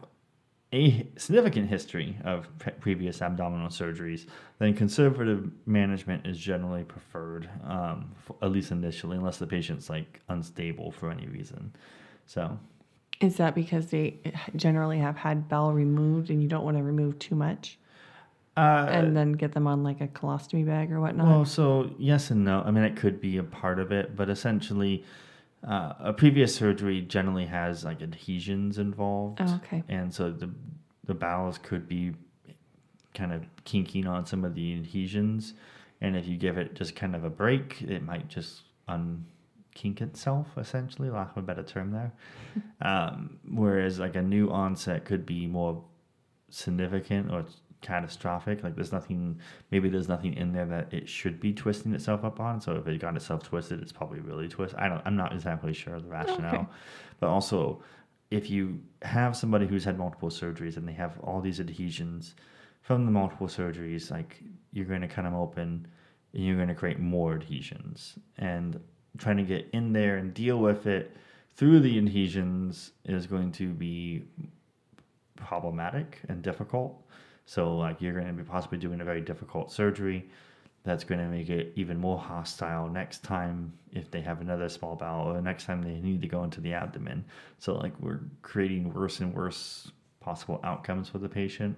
[0.76, 4.26] a significant history of pre- previous abdominal surgeries,
[4.60, 10.20] then conservative management is generally preferred, um, for, at least initially, unless the patient's like
[10.28, 11.74] unstable for any reason.
[12.26, 12.60] So,
[13.22, 14.20] is that because they
[14.58, 17.80] generally have had bowel removed and you don't want to remove too much?
[18.58, 21.28] Uh, and then get them on like a colostomy bag or whatnot?
[21.28, 22.64] Well, so yes and no.
[22.66, 25.04] I mean, it could be a part of it, but essentially,
[25.68, 29.40] uh, a previous surgery generally has like adhesions involved.
[29.42, 29.84] Oh, okay.
[29.90, 30.50] And so the
[31.06, 32.14] the bowels could be
[33.14, 35.54] kind of kinking on some of the adhesions,
[36.02, 40.48] and if you give it just kind of a break, it might just unkink itself,
[40.58, 42.14] essentially, lack of a better term there.
[42.82, 45.84] um, whereas like a new onset could be more
[46.50, 47.46] significant or
[47.86, 48.64] catastrophic.
[48.64, 49.40] Like there's nothing,
[49.72, 52.60] maybe there's nothing in there that it should be twisting itself up on.
[52.60, 54.80] So if it got itself twisted, it's probably really twisted.
[54.80, 56.68] I don't, I'm not exactly sure of the rationale, okay.
[57.20, 57.82] but also
[58.32, 62.36] if you have somebody who's had multiple surgeries and they have all these adhesions
[62.82, 64.42] from the multiple surgeries, like
[64.74, 65.88] you're going to cut them open
[66.34, 68.80] and you're going to create more adhesions and
[69.18, 71.16] trying to get in there and deal with it
[71.56, 74.24] through the adhesions is going to be
[75.36, 77.02] problematic and difficult.
[77.46, 80.30] So like you're going to be possibly doing a very difficult surgery
[80.84, 84.96] that's going to make it even more hostile next time if they have another small
[84.96, 87.26] bowel or next time they need to go into the abdomen.
[87.58, 91.78] So like we're creating worse and worse possible outcomes for the patient.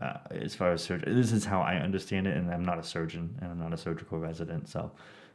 [0.00, 2.82] Uh, as far as surgery, this is how I understand it, and I'm not a
[2.82, 4.90] surgeon and I'm not a surgical resident, so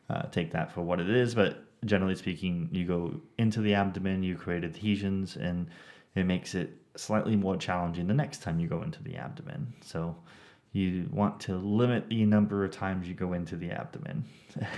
[0.10, 1.36] uh, take that for what it is.
[1.36, 5.68] But generally speaking, you go into the abdomen, you create adhesions, and
[6.16, 9.74] it makes it slightly more challenging the next time you go into the abdomen.
[9.82, 10.16] So
[10.74, 14.26] you want to limit the number of times you go into the abdomen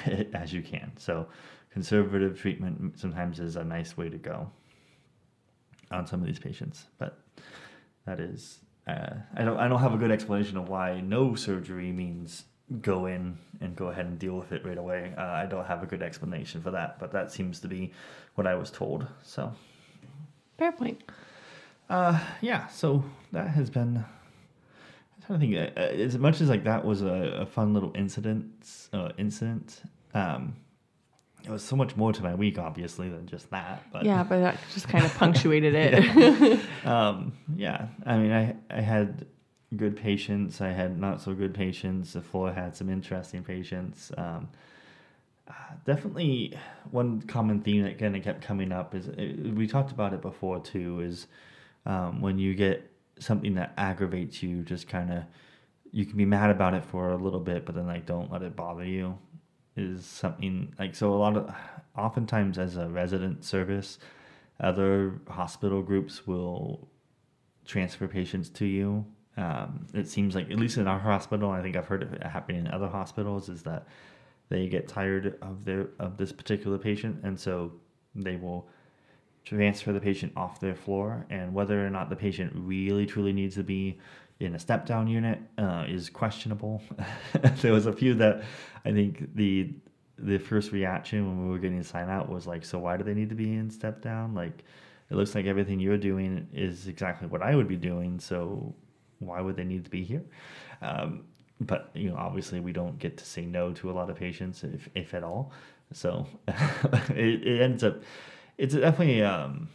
[0.33, 0.91] as you can.
[0.97, 1.27] So
[1.71, 4.49] conservative treatment sometimes is a nice way to go
[5.91, 7.19] on some of these patients, but
[8.05, 11.91] that is uh, I don't I don't have a good explanation of why no surgery
[11.91, 12.45] means
[12.81, 15.13] go in and go ahead and deal with it right away.
[15.17, 17.91] Uh, I don't have a good explanation for that, but that seems to be
[18.35, 19.07] what I was told.
[19.23, 19.51] So
[20.57, 21.01] fair point.
[21.89, 24.05] Uh, yeah, so that has been.
[25.27, 25.55] To think.
[25.55, 29.81] Uh, uh, as much as like that was a, a fun little incident, uh, incident.
[30.13, 30.55] Um,
[31.43, 33.83] it was so much more to my week, obviously, than just that.
[33.91, 36.03] But yeah, but that just kind of punctuated it.
[36.03, 36.59] yeah.
[36.85, 39.25] Um, yeah, I mean, I I had
[39.75, 40.61] good patients.
[40.61, 42.13] I had not so good patients.
[42.13, 44.11] The floor had some interesting patients.
[44.17, 44.49] Um,
[45.47, 45.53] uh,
[45.85, 46.57] definitely,
[46.91, 50.21] one common theme that kind of kept coming up is uh, we talked about it
[50.21, 51.01] before too.
[51.01, 51.27] Is
[51.85, 52.89] um, when you get
[53.19, 55.23] something that aggravates you, just kind of
[55.91, 58.41] you can be mad about it for a little bit, but then like don't let
[58.41, 59.17] it bother you.
[59.75, 61.53] Is something like so a lot of
[61.97, 63.97] oftentimes as a resident service,
[64.59, 66.89] other hospital groups will
[67.65, 69.05] transfer patients to you.
[69.37, 72.65] Um, it seems like at least in our hospital, I think I've heard it happening
[72.65, 73.87] in other hospitals, is that
[74.49, 77.71] they get tired of their of this particular patient, and so
[78.15, 78.67] they will
[79.49, 83.55] transfer the patient off their floor, and whether or not the patient really truly needs
[83.55, 83.99] to be
[84.39, 86.81] in a step down unit uh, is questionable.
[87.61, 88.43] there was a few that
[88.85, 89.73] I think the
[90.17, 93.13] the first reaction when we were getting signed out was like, so why do they
[93.13, 94.35] need to be in step down?
[94.35, 94.65] Like,
[95.09, 98.19] it looks like everything you're doing is exactly what I would be doing.
[98.19, 98.75] So
[99.19, 100.23] why would they need to be here?
[100.81, 101.23] Um,
[101.61, 104.63] but you know, obviously, we don't get to say no to a lot of patients,
[104.63, 105.51] if if at all.
[105.91, 106.27] So
[107.09, 108.01] it, it ends up
[108.59, 109.69] it's definitely um,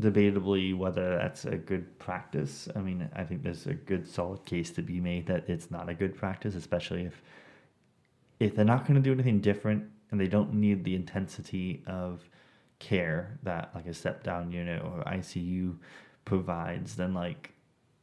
[0.00, 2.68] debatably whether that's a good practice.
[2.76, 5.88] I mean, I think there's a good solid case to be made that it's not
[5.88, 7.20] a good practice, especially if
[8.38, 12.30] if they're not going to do anything different and they don't need the intensity of
[12.78, 15.76] care that like a step down unit or ICU
[16.24, 17.50] provides, then like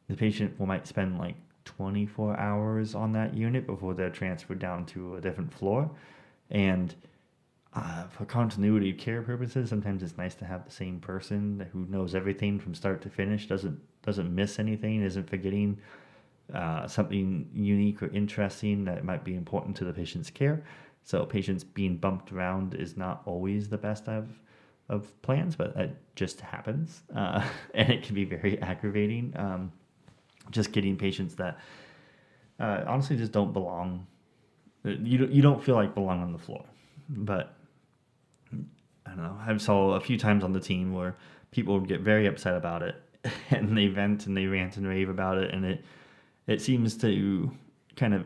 [0.09, 4.85] the patient will might spend like 24 hours on that unit before they're transferred down
[4.85, 5.89] to a different floor.
[6.51, 6.93] And
[7.75, 11.85] uh, for continuity of care purposes, sometimes it's nice to have the same person who
[11.89, 15.77] knows everything from start to finish, doesn't doesn't miss anything, isn't forgetting
[16.53, 20.63] uh, something unique or interesting that might be important to the patient's care.
[21.03, 24.29] So patients being bumped around is not always the best of
[24.87, 29.33] of plans, but that just happens, uh, and it can be very aggravating.
[29.35, 29.71] Um,
[30.51, 31.59] just getting patients that
[32.59, 34.07] uh, honestly just don't belong.
[34.83, 36.63] You you don't feel like belong on the floor,
[37.09, 37.54] but
[39.15, 39.37] don't know.
[39.45, 41.15] I saw a few times on the team where
[41.51, 42.95] people would get very upset about it,
[43.49, 45.83] and they vent and they rant and rave about it, and it
[46.47, 47.51] it seems to
[47.95, 48.25] kind of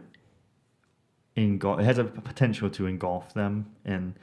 [1.35, 1.79] engulf.
[1.79, 4.15] It has a potential to engulf them in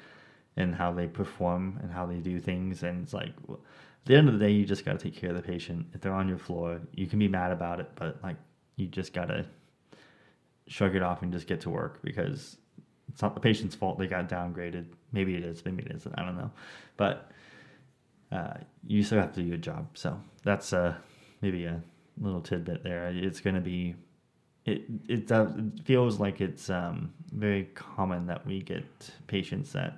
[0.56, 3.32] in how they perform and how they do things, and it's like.
[3.48, 5.84] At the end of the day, you just got to take care of the patient.
[5.92, 8.36] If they're on your floor, you can be mad about it, but like
[8.76, 9.44] you just got to
[10.68, 12.56] shrug it off and just get to work because
[13.16, 14.84] it's not the patient's fault they got downgraded.
[15.10, 16.14] Maybe it is, maybe it isn't.
[16.18, 16.50] I don't know,
[16.98, 17.30] but
[18.30, 19.88] uh, you still have to do your job.
[19.94, 20.96] So that's uh,
[21.40, 21.80] maybe a
[22.20, 23.06] little tidbit there.
[23.06, 23.94] It's going to be.
[24.66, 28.84] It it, does, it feels like it's um, very common that we get
[29.28, 29.96] patients that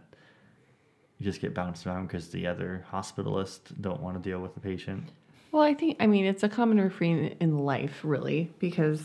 [1.20, 5.08] just get bounced around because the other hospitalists don't want to deal with the patient.
[5.50, 9.02] Well, I think I mean it's a common refrain in life, really, because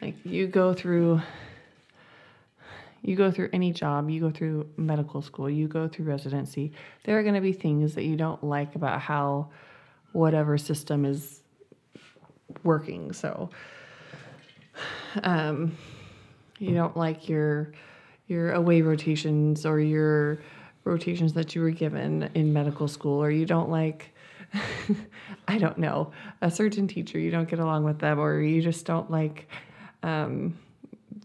[0.00, 1.20] like you go through
[3.02, 6.72] you go through any job, you go through medical school, you go through residency,
[7.04, 9.48] there are going to be things that you don't like about how
[10.12, 11.42] whatever system is
[12.62, 13.12] working.
[13.12, 13.50] So,
[15.22, 15.76] um,
[16.58, 17.72] you don't like your
[18.28, 20.38] your away rotations or your
[20.84, 24.14] rotations that you were given in medical school, or you don't like,
[25.48, 28.86] I don't know, a certain teacher, you don't get along with them, or you just
[28.86, 29.48] don't like
[30.02, 30.56] um,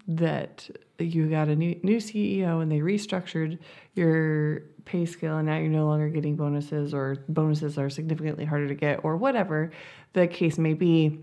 [0.07, 0.69] that
[1.05, 3.59] you got a new, new CEO and they restructured
[3.93, 8.67] your pay scale, and now you're no longer getting bonuses, or bonuses are significantly harder
[8.67, 9.71] to get, or whatever
[10.13, 11.19] the case may be.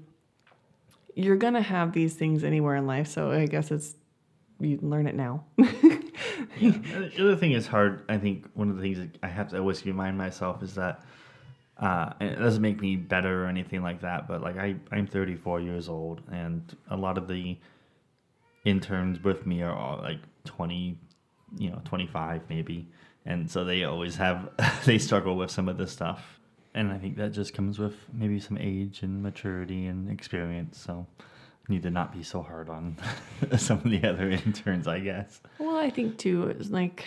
[1.14, 3.96] You're gonna have these things anywhere in life, so I guess it's
[4.60, 5.44] you learn it now.
[5.58, 5.70] yeah.
[6.58, 8.04] The other thing is hard.
[8.08, 11.02] I think one of the things I have to always remind myself is that
[11.78, 14.28] uh, it doesn't make me better or anything like that.
[14.28, 17.56] But like I, I'm 34 years old, and a lot of the
[18.64, 20.98] interns with me are all like 20,
[21.58, 22.88] you know, 25 maybe,
[23.26, 24.50] and so they always have
[24.84, 26.40] they struggle with some of this stuff.
[26.76, 30.76] And I think that just comes with maybe some age and maturity and experience.
[30.76, 31.06] So
[31.68, 32.96] need to not be so hard on
[33.56, 35.40] some of the other interns, I guess.
[35.58, 37.04] Well, I think too is like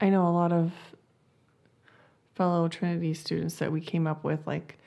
[0.00, 0.72] I know a lot of
[2.34, 4.78] fellow Trinity students that we came up with like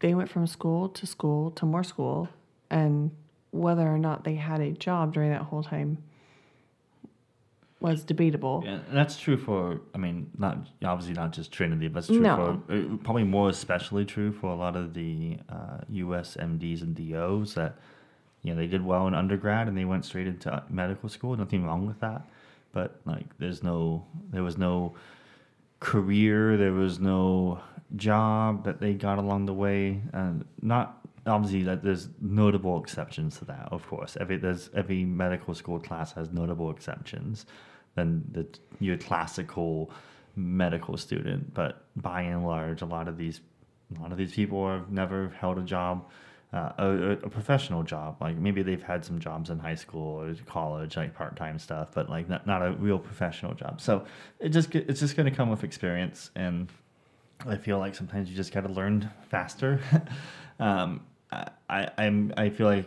[0.00, 2.28] they went from school to school to more school
[2.70, 3.12] and
[3.54, 5.98] whether or not they had a job during that whole time
[7.80, 8.62] was debatable.
[8.64, 9.80] Yeah, that's true for.
[9.94, 12.62] I mean, not obviously not just Trinity, but it's true No.
[12.66, 16.36] for uh, probably more especially true for a lot of the uh, U.S.
[16.40, 17.76] MDs and DOs that
[18.42, 21.36] you know they did well in undergrad and they went straight into medical school.
[21.36, 22.22] Nothing wrong with that,
[22.72, 24.94] but like there's no there was no
[25.80, 27.60] career, there was no
[27.96, 33.44] job that they got along the way, and not obviously that there's notable exceptions to
[33.46, 33.68] that.
[33.70, 37.46] Of course, every there's every medical school class has notable exceptions
[37.94, 38.46] than the
[38.80, 39.90] your classical
[40.36, 41.54] medical student.
[41.54, 43.40] But by and large, a lot of these
[43.96, 46.08] a lot of these people have never held a job,
[46.52, 48.16] uh, a, a professional job.
[48.20, 51.88] Like maybe they've had some jobs in high school or college, like part time stuff,
[51.94, 53.80] but like not, not a real professional job.
[53.80, 54.04] So
[54.40, 56.68] it just it's just going to come with experience, and
[57.46, 59.80] I feel like sometimes you just got to learn faster.
[60.58, 61.00] um,
[61.68, 62.86] I, I'm I feel like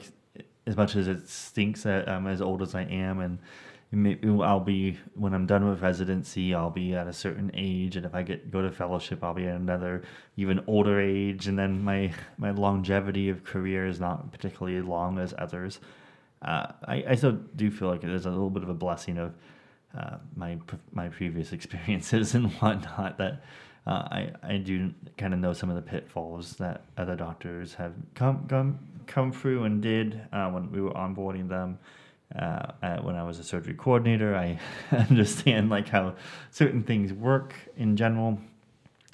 [0.65, 3.39] as much as it stinks that I'm as old as I am and
[3.91, 6.53] maybe I'll be when I'm done with residency.
[6.53, 9.47] I'll be at a certain age, and if I get go to fellowship, I'll be
[9.47, 10.03] at another
[10.35, 11.47] even older age.
[11.47, 15.79] And then my my longevity of career is not particularly long as others.
[16.41, 19.33] Uh, I I still do feel like there's a little bit of a blessing of
[19.97, 20.57] uh, my
[20.91, 23.43] my previous experiences and whatnot that.
[23.87, 27.93] Uh, I, I do kind of know some of the pitfalls that other doctors have
[28.15, 31.79] come come come through and did uh, when we were onboarding them
[32.37, 34.35] uh, when I was a surgery coordinator.
[34.35, 34.59] I
[35.09, 36.15] understand like how
[36.51, 38.37] certain things work in general,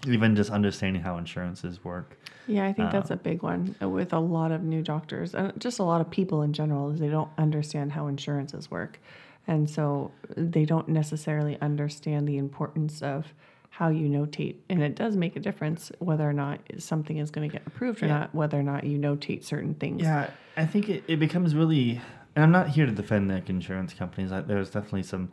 [0.08, 2.18] even just understanding how insurances work.
[2.48, 5.36] Yeah, I think that's Um, a big one uh, with a lot of new doctors
[5.36, 9.00] and just a lot of people in general is they don't understand how insurances work.
[9.46, 13.34] And so they don't necessarily understand the importance of
[13.74, 14.56] how you notate.
[14.70, 18.04] And it does make a difference whether or not something is going to get approved
[18.04, 18.20] or Yeah.
[18.20, 20.04] not, whether or not you notate certain things.
[20.04, 22.00] Yeah, I think it, it becomes really,
[22.36, 24.32] and I'm not here to defend like insurance companies.
[24.32, 25.32] I, there's definitely some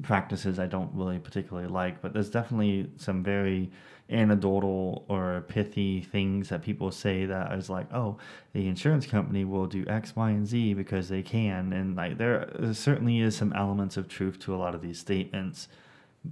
[0.00, 3.70] practices I don't really particularly like, but there's definitely some very
[4.08, 8.16] anecdotal or pithy things that people say that is like, oh,
[8.54, 12.50] the insurance company will do X, Y, and Z because they can, and like there,
[12.58, 15.68] there certainly is some elements of truth to a lot of these statements.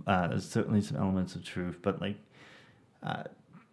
[0.06, 2.16] Uh, there's certainly some elements of truth, but like
[3.02, 3.24] uh,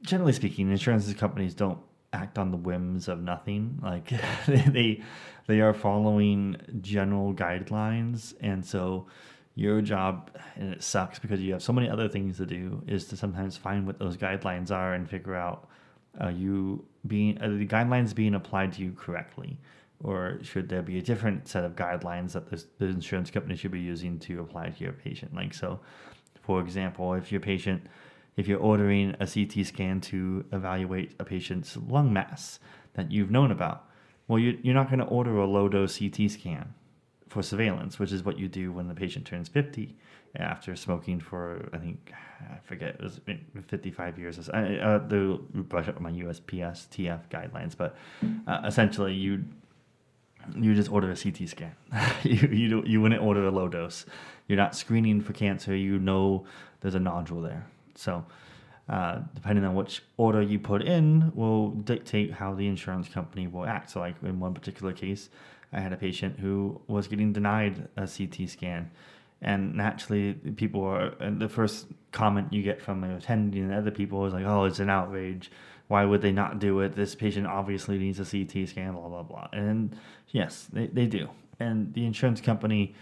[0.02, 1.80] generally speaking, insurance companies don't
[2.12, 3.80] act on the whims of nothing.
[3.82, 4.12] Like
[4.48, 5.02] they
[5.48, 9.08] they are following general guidelines, and so
[9.60, 13.06] your job and it sucks because you have so many other things to do is
[13.08, 15.68] to sometimes find what those guidelines are and figure out
[16.22, 19.60] are you being are the guidelines being applied to you correctly
[20.02, 23.72] or should there be a different set of guidelines that this, the insurance company should
[23.72, 25.78] be using to apply to your patient like so
[26.50, 27.82] for example if your patient
[28.38, 32.60] if you're ordering a CT scan to evaluate a patient's lung mass
[32.94, 33.86] that you've known about
[34.28, 36.74] well you, you're not going to order a low dose CT scan
[37.30, 39.96] for surveillance, which is what you do when the patient turns 50
[40.36, 43.20] after smoking for, I think, I forget, it was
[43.68, 44.50] 55 years.
[44.50, 47.96] I, uh, they'll brush up my USPSTF guidelines, but
[48.48, 49.44] uh, essentially you
[50.56, 51.76] you just order a CT scan.
[52.24, 54.06] you, you, you wouldn't order a low dose.
[54.48, 55.76] You're not screening for cancer.
[55.76, 56.46] You know
[56.82, 57.66] there's a nodule there.
[57.96, 58.26] So
[58.90, 63.66] uh, depending on which order you put in will dictate how the insurance company will
[63.66, 63.92] act.
[63.92, 65.30] So like in one particular case,
[65.72, 68.90] I had a patient who was getting denied a CT scan.
[69.42, 74.26] And naturally, people are, the first comment you get from the attending and other people
[74.26, 75.52] is like, oh, it's an outrage.
[75.90, 76.96] Why would they not do it?
[76.96, 79.48] This patient obviously needs a CT scan, blah, blah, blah.
[79.52, 79.96] And
[80.30, 81.30] yes, they, they do.
[81.60, 82.94] And the insurance company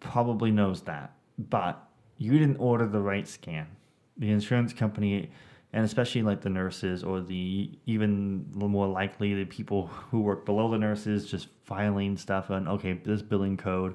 [0.00, 1.14] probably knows that.
[1.38, 1.82] But
[2.18, 3.68] you didn't order the right scan.
[4.18, 5.30] The insurance company
[5.72, 10.70] and especially like the nurses or the even more likely the people who work below
[10.70, 13.94] the nurses just filing stuff on okay this billing code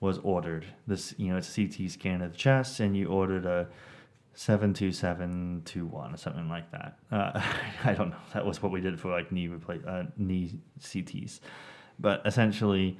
[0.00, 3.46] was ordered this you know it's a ct scan of the chest and you ordered
[3.46, 3.68] a
[4.36, 6.98] 72721 or something like that.
[7.10, 7.42] Uh,
[7.84, 8.16] i don't know.
[8.32, 11.40] That was what we did for like knee replace uh, knee cts
[11.98, 12.98] but essentially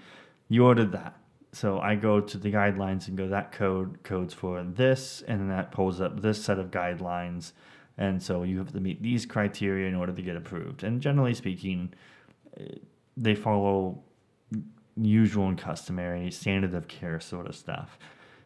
[0.49, 1.16] you ordered that.
[1.53, 5.72] So I go to the guidelines and go that code codes for this, and that
[5.72, 7.53] pulls up this set of guidelines.
[7.99, 10.85] And so you have to meet these criteria in order to get approved.
[10.85, 11.94] And generally speaking,
[12.61, 12.75] eh,
[13.16, 14.03] they follow
[14.96, 17.99] usual and customary standard of care sort of stuff.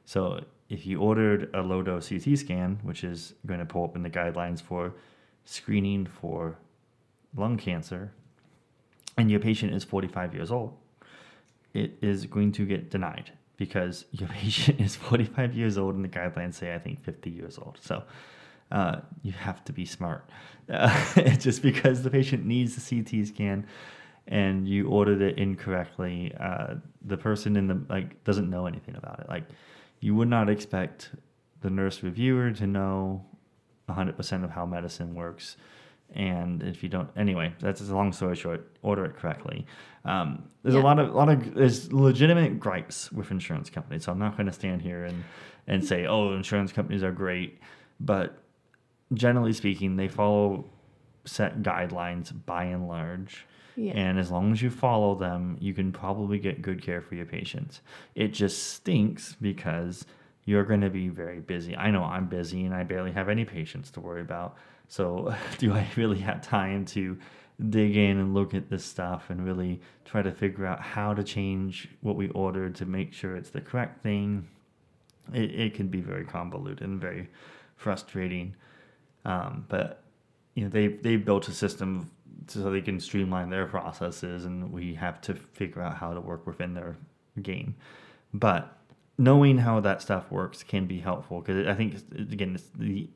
[0.05, 3.97] So if you ordered a low dose CT scan, which is going to pull up
[3.97, 4.95] in the guidelines for
[5.45, 6.57] screening for
[7.37, 8.13] lung cancer,
[9.19, 10.77] and your patient is 45 years old,
[11.75, 16.09] it is going to get denied because your patient is 45 years old and the
[16.09, 17.79] guidelines say, I think, 50 years old.
[17.83, 18.05] So
[18.71, 20.31] uh, you have to be smart.
[20.69, 21.05] Uh,
[21.39, 23.67] just because the patient needs the CT scan
[24.29, 29.19] and you ordered it incorrectly, uh, the person in the like doesn't know anything about
[29.19, 29.29] it.
[29.29, 29.45] Like
[30.01, 31.11] you would not expect
[31.61, 33.25] the nurse reviewer to know
[33.89, 35.57] 100% of how medicine works.
[36.15, 38.67] And if you don't, anyway, that's a long story short.
[38.83, 39.67] Order it correctly.
[40.05, 40.81] Um, there's Yeah.
[40.81, 44.05] a lot of, lot of, there's legitimate gripes with insurance companies.
[44.05, 45.23] So I'm not going to stand here and
[45.67, 47.61] and say, oh, insurance companies are great,
[48.01, 48.43] but
[49.15, 50.65] generally speaking, they follow
[51.25, 53.47] set guidelines by and large.
[53.77, 53.93] Yeah.
[53.93, 57.27] And as long as you follow them, you can probably get good care for your
[57.27, 57.81] patients.
[58.15, 60.05] It just stinks because
[60.45, 61.77] you're going to be very busy.
[61.77, 64.57] I know I'm busy and I barely have any patients to worry about.
[64.89, 67.17] So, do I really have time to
[67.69, 71.23] dig in and look at this stuff and really try to figure out how to
[71.23, 74.49] change what we ordered to make sure it's the correct thing?
[75.33, 77.29] It, it can be very convoluted and very
[77.77, 78.55] frustrating.
[79.25, 80.03] Um, but
[80.61, 82.11] you know they they built a system
[82.47, 86.47] so they can streamline their processes, and we have to figure out how to work
[86.47, 86.99] within their
[87.41, 87.77] game.
[88.35, 88.77] But
[89.17, 93.09] knowing how that stuff works can be helpful because I think again it's the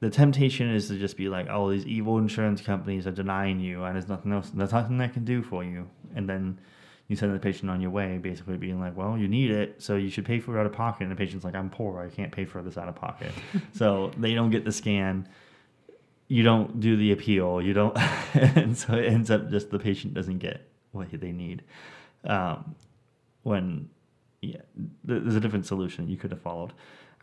[0.00, 3.84] the temptation is to just be like, oh, these evil insurance companies are denying you,
[3.84, 6.58] and there's nothing else, there's nothing they can do for you, and then
[7.08, 9.94] you send the patient on your way, basically being like, well, you need it, so
[9.94, 11.04] you should pay for it out of pocket.
[11.04, 13.30] And the patient's like, I'm poor, I can't pay for this out of pocket.
[13.72, 15.28] so they don't get the scan.
[16.28, 17.62] You don't do the appeal.
[17.62, 17.96] You don't,
[18.34, 21.62] and so it ends up just the patient doesn't get what they need.
[22.24, 22.74] Um,
[23.42, 23.88] when,
[24.42, 24.62] yeah,
[25.04, 26.72] there's a different solution you could have followed,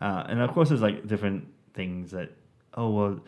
[0.00, 2.30] uh, and of course there's like different things that
[2.74, 3.20] oh well,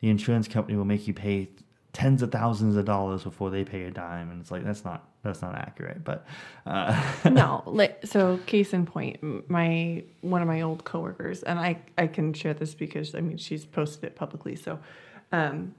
[0.00, 1.48] the insurance company will make you pay
[1.94, 5.08] tens of thousands of dollars before they pay a dime, and it's like that's not
[5.22, 6.04] that's not accurate.
[6.04, 6.26] But
[6.66, 8.38] uh, no, so.
[8.46, 12.74] Case in point, my one of my old coworkers, and I I can share this
[12.74, 14.56] because I mean she's posted it publicly.
[14.56, 14.78] So,
[15.34, 15.74] um,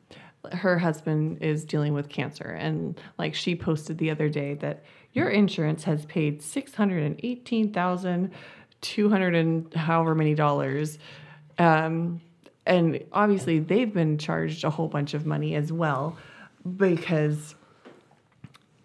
[0.51, 4.83] her husband is dealing with cancer, and like she posted the other day that
[5.13, 7.19] your insurance has paid six hundred and
[9.73, 10.99] however many dollars.
[11.57, 12.21] Um,
[12.65, 16.17] and obviously they've been charged a whole bunch of money as well
[16.77, 17.55] because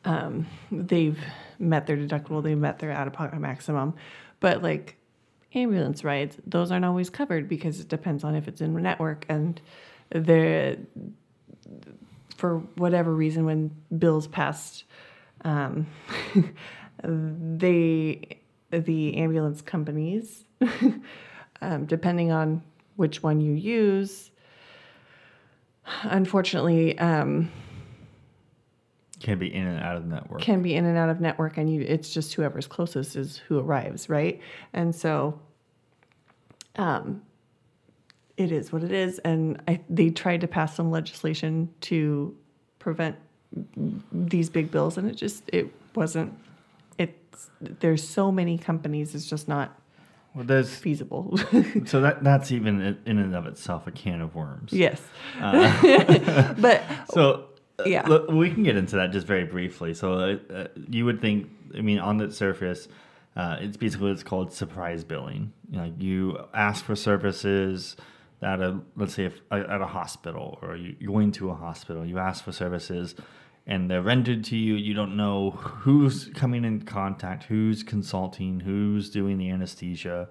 [0.04, 1.18] um, they've
[1.58, 3.94] met their deductible, they've met their out of pocket maximum.
[4.38, 4.96] But like
[5.54, 9.60] ambulance rides, those aren't always covered because it depends on if it's in network and
[10.10, 10.78] the
[12.36, 14.84] for whatever reason when bills passed
[15.44, 15.86] um,
[17.02, 18.38] they
[18.70, 20.44] the ambulance companies
[21.62, 22.62] um, depending on
[22.96, 24.30] which one you use
[26.02, 27.50] unfortunately um,
[29.20, 30.40] can be in and out of network.
[30.40, 33.58] can be in and out of network and you it's just whoever's closest is who
[33.58, 34.40] arrives right
[34.72, 35.38] and so
[36.76, 37.22] um
[38.40, 42.34] it is what it is and I, they tried to pass some legislation to
[42.78, 43.16] prevent
[44.12, 46.32] these big bills and it just it wasn't
[46.98, 49.78] it's there's so many companies it's just not
[50.34, 51.36] well, there's feasible
[51.84, 54.72] so that that's even in- and of itself a can of worms.
[54.72, 55.02] yes
[55.40, 56.82] Uh, but
[57.12, 57.46] So
[57.78, 58.06] uh, Yeah.
[58.06, 59.94] look, we can get into that just very briefly.
[59.94, 62.88] So uh, uh, you would think, I mean, on the surface,
[63.36, 65.52] uh, it's basically it's called surprise billing.
[65.70, 67.96] You know, you ask for services
[68.42, 72.04] at a let's say if, at a hospital or you- you're going to a hospital,
[72.04, 73.14] you ask for services.
[73.66, 74.74] And they're rendered to you.
[74.74, 80.28] You don't know who's coming in contact, who's consulting, who's doing the anesthesia,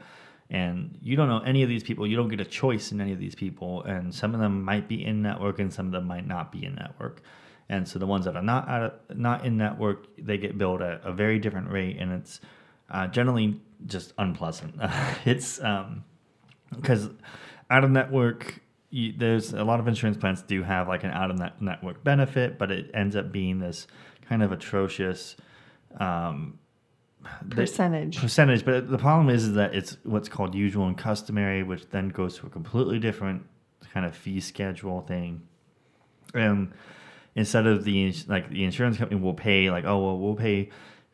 [0.49, 2.07] and you don't know any of these people.
[2.07, 4.87] You don't get a choice in any of these people, and some of them might
[4.87, 7.21] be in network, and some of them might not be in network.
[7.69, 11.01] And so the ones that are not of, not in network, they get billed at
[11.03, 12.41] a very different rate, and it's
[12.89, 14.75] uh, generally just unpleasant.
[15.25, 15.59] it's
[16.75, 17.09] because
[17.69, 21.29] out of network, you, there's a lot of insurance plans do have like an out
[21.31, 23.87] of net network benefit, but it ends up being this
[24.27, 25.35] kind of atrocious.
[25.99, 26.59] Um,
[27.49, 31.89] percentage percentage but the problem is, is that it's what's called usual and customary which
[31.89, 33.45] then goes to a completely different
[33.93, 35.41] kind of fee schedule thing
[36.33, 36.71] and
[37.35, 40.69] instead of the like the insurance company will pay like oh well we'll pay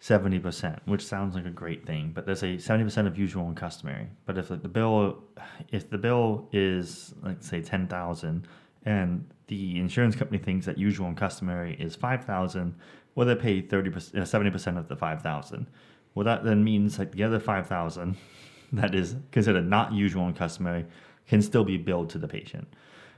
[0.05, 4.07] 70% which sounds like a great thing but there's a 70% of usual and customary.
[4.25, 5.23] But if like, the bill
[5.71, 8.47] if the bill is like say 10000
[8.85, 12.75] and the insurance company thinks that usual and customary is 5000
[13.15, 15.65] well they pay 30% uh, 70% of the 5000
[16.13, 18.15] well that then means like the other 5000
[18.73, 20.85] that is considered not usual and customary
[21.27, 22.67] can still be billed to the patient.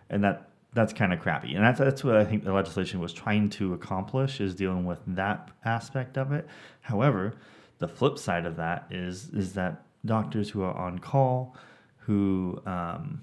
[0.10, 1.56] And that that's kind of crappy.
[1.56, 5.00] And that's, that's what i think the legislation was trying to accomplish is dealing with
[5.08, 6.48] that aspect of it.
[6.82, 7.34] However
[7.80, 11.56] the flip side of that is is that doctors who are on call
[11.98, 13.22] who um,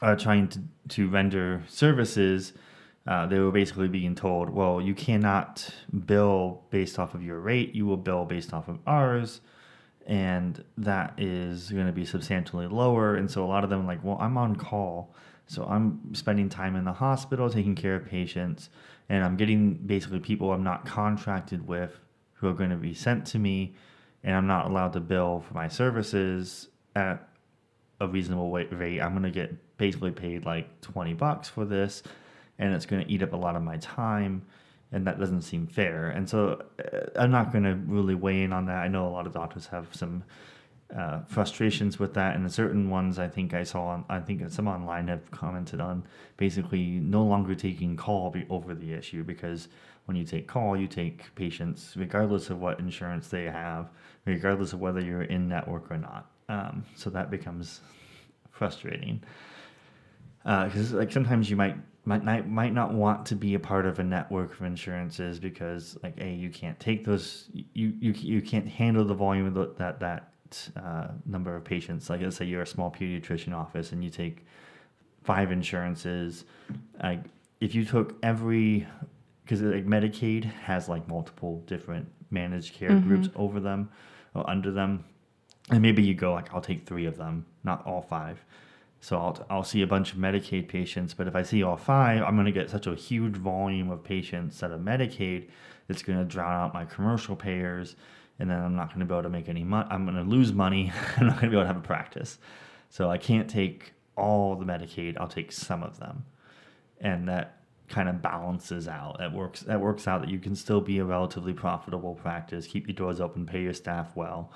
[0.00, 2.52] are trying to, to render services
[3.06, 5.68] uh, they were basically being told well you cannot
[6.06, 9.40] bill based off of your rate you will bill based off of ours
[10.06, 13.16] and that is going to be substantially lower.
[13.16, 15.14] And so a lot of them like well i'm on call
[15.48, 18.70] so i'm spending time in the hospital taking care of patients
[19.08, 21.98] and i'm getting basically people i'm not contracted with
[22.34, 23.74] who are going to be sent to me
[24.22, 27.28] and i'm not allowed to bill for my services at
[28.00, 29.00] a reasonable rate.
[29.00, 32.02] I'm going to get basically paid like 20 bucks for this
[32.58, 34.42] and it's going to eat up a lot of my time
[34.92, 36.08] and that doesn't seem fair.
[36.08, 38.76] And so uh, i'm not going to really weigh in on that.
[38.76, 40.24] I know a lot of doctors have some
[40.96, 44.66] uh, frustrations with that and certain ones i think i saw on, i think some
[44.66, 46.02] online have commented on
[46.38, 49.68] basically no longer taking call over the issue because
[50.06, 53.90] when you take call you take patients regardless of what insurance they have
[54.28, 56.30] regardless of whether you're in network or not.
[56.48, 57.80] Um, so that becomes
[58.50, 59.22] frustrating.
[60.44, 63.98] Because like sometimes you might might not, might not want to be a part of
[63.98, 68.66] a network of insurances because like a you can't take those you you, you can't
[68.66, 70.32] handle the volume that that
[70.76, 72.08] uh, number of patients.
[72.10, 74.44] Like let's say you're a small pediatrician office and you take
[75.24, 76.44] five insurances
[77.02, 77.20] like
[77.60, 78.86] if you took every
[79.44, 83.90] because like Medicaid has like multiple different managed care groups over them
[84.34, 85.04] or under them
[85.70, 88.44] and maybe you go like I'll take three of them not all five.
[89.00, 92.22] So I'll, I'll see a bunch of Medicaid patients, but if I see all five,
[92.22, 95.48] I'm going to get such a huge volume of patients that are Medicaid,
[95.88, 97.94] it's going to drown out my commercial payers,
[98.38, 99.88] and then I'm not going to be able to make any money.
[99.90, 100.92] I'm going to lose money.
[101.16, 102.38] I'm not going to be able to have a practice.
[102.90, 105.16] So I can't take all the Medicaid.
[105.18, 106.24] I'll take some of them,
[107.00, 107.58] and that
[107.88, 109.18] kind of balances out.
[109.18, 109.60] That works.
[109.60, 113.20] That works out that you can still be a relatively profitable practice, keep your doors
[113.20, 114.52] open, pay your staff well,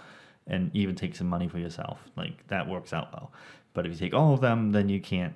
[0.47, 1.99] and even take some money for yourself.
[2.17, 3.33] Like that works out well.
[3.75, 5.35] But if you take all of them, then you can't.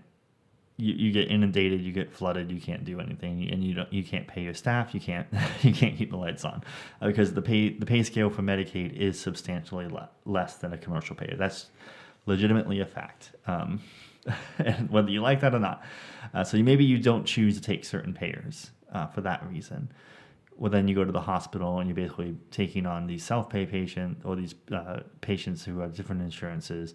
[0.79, 4.05] You, you get inundated, you get flooded, you can't do anything, and you don't you
[4.05, 5.27] can't pay your staff, you can't
[5.62, 6.62] you can't keep the lights on,
[7.01, 10.79] uh, because the pay the pay scale for Medicaid is substantially le- less than a
[10.79, 11.37] commercial payer.
[11.37, 11.66] That's
[12.27, 13.81] legitimately a fact, um,
[14.59, 15.83] and whether you like that or not.
[16.35, 19.91] Uh, so you, maybe you don't choose to take certain payers uh, for that reason.
[20.59, 24.24] Well, then you go to the hospital and you're basically taking on these self-pay patients
[24.24, 26.95] or these uh, patients who have different insurances.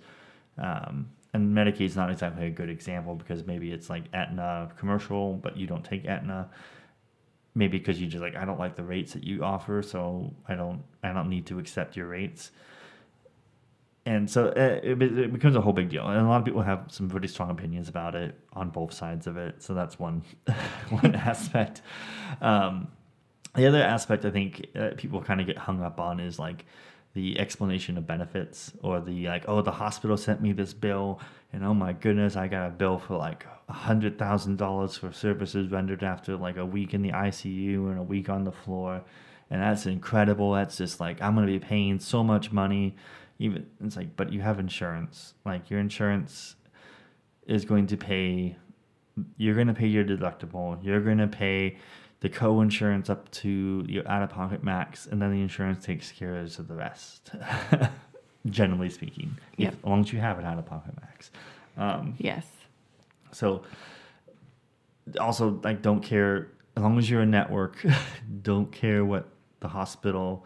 [0.57, 5.55] Um, and Medicaid's not exactly a good example because maybe it's like Aetna commercial, but
[5.57, 6.49] you don't take Aetna.
[7.55, 10.55] Maybe because you just like I don't like the rates that you offer, so I
[10.55, 12.51] don't I don't need to accept your rates.
[14.05, 16.61] And so uh, it, it becomes a whole big deal, and a lot of people
[16.63, 19.61] have some pretty strong opinions about it on both sides of it.
[19.61, 20.23] So that's one
[20.89, 21.81] one aspect.
[22.41, 22.87] Um,
[23.55, 26.65] the other aspect I think uh, people kind of get hung up on is like
[27.13, 31.19] the explanation of benefits or the like oh the hospital sent me this bill
[31.51, 35.13] and oh my goodness i got a bill for like a hundred thousand dollars for
[35.13, 39.01] services rendered after like a week in the icu and a week on the floor.
[39.49, 40.51] And that's incredible.
[40.51, 42.97] That's just like i'm going to be paying so much money.
[43.39, 45.35] Even it's like but you have insurance.
[45.45, 46.55] Like your insurance
[47.47, 48.57] is going to pay
[49.37, 50.77] you're going to pay your deductible.
[50.83, 51.77] You're going to pay
[52.21, 56.73] the co-insurance up to your out-of-pocket max, and then the insurance takes care of the
[56.75, 57.31] rest.
[58.49, 61.31] Generally speaking, if, as long as you have an out-of-pocket max.
[61.77, 62.45] Um, Yes.
[63.31, 63.63] so
[65.19, 66.47] also like don't care
[66.77, 67.83] as long as you're a network,
[68.41, 69.27] don't care what
[69.59, 70.45] the hospital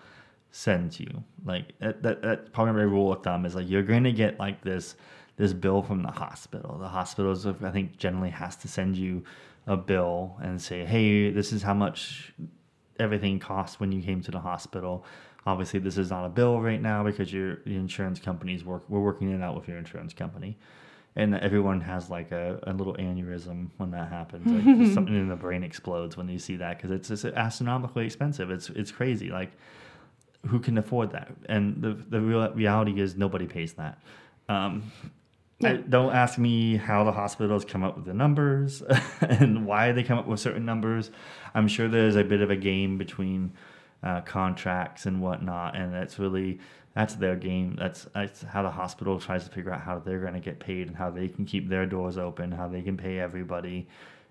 [0.52, 1.24] sends you.
[1.46, 4.40] Like that, that, that probably my rule of thumb is like you're going to get
[4.40, 4.96] like this
[5.38, 6.78] this bill from the hospital.
[6.78, 9.24] The hospitals I think generally has to send you
[9.68, 12.34] a bill and say, "Hey, this is how much
[13.00, 15.06] everything cost when you came to the hospital."
[15.46, 18.84] Obviously, this is not a bill right now because your the insurance companies work.
[18.90, 20.58] We're working it out with your insurance company,
[21.16, 24.48] and everyone has like a, a little aneurysm when that happens.
[24.48, 24.64] Like
[24.94, 28.50] something in the brain explodes when you see that because it's just astronomically expensive.
[28.50, 29.30] It's it's crazy.
[29.30, 29.52] Like
[30.48, 31.32] who can afford that?
[31.48, 34.00] And the the real reality is nobody pays that.
[34.50, 34.92] Um,
[35.64, 38.82] I, don't ask me how the hospitals come up with the numbers
[39.22, 41.12] and why they come up with certain numbers.
[41.54, 43.54] I'm sure there's a bit of a game between
[44.04, 46.60] uh, contracts and whatnot, and that's really
[46.94, 47.76] that's their game.
[47.78, 50.88] That's that's how the hospital tries to figure out how they're going to get paid
[50.88, 53.88] and how they can keep their doors open, how they can pay everybody.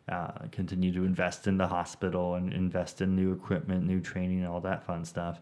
[0.07, 4.61] Uh, continue to invest in the hospital and invest in new equipment, new training, all
[4.61, 5.41] that fun stuff.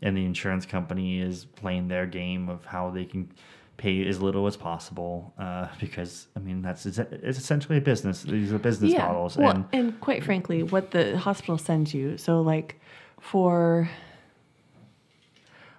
[0.00, 3.30] And the insurance company is playing their game of how they can
[3.78, 6.98] pay as little as possible uh, because I mean that's it's
[7.38, 8.22] essentially a business.
[8.22, 12.18] These are business models, Well, and and quite frankly, what the hospital sends you.
[12.18, 12.78] So, like,
[13.20, 13.88] for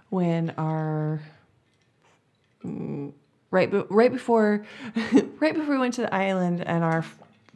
[0.10, 1.22] when our
[2.66, 3.12] mm,
[3.52, 4.66] right, right before,
[5.40, 7.06] right before we went to the island and our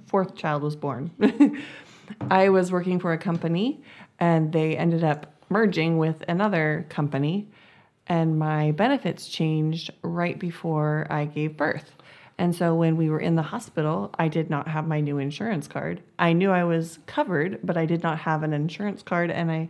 [0.07, 1.09] fourth child was born,
[2.29, 3.81] I was working for a company,
[4.19, 7.47] and they ended up merging with another company,
[8.07, 11.95] and my benefits changed right before I gave birth.
[12.37, 15.67] And so when we were in the hospital, I did not have my new insurance
[15.67, 16.01] card.
[16.17, 19.69] I knew I was covered, but I did not have an insurance card and I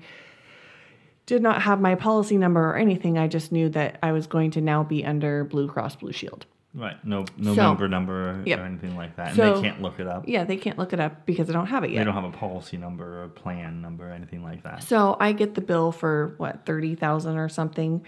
[1.25, 3.17] did not have my policy number or anything.
[3.17, 6.45] I just knew that I was going to now be under Blue Cross Blue Shield.
[6.73, 8.59] Right, no no So- member number Yep.
[8.59, 10.27] or anything like that, and So- they can't look it up.
[10.27, 11.99] Yeah, they can't look it up because I don't have it yet.
[11.99, 14.83] They don't have a policy number or a plan number or anything like that.
[14.83, 18.03] So I get the bill for what thirty thousand or something,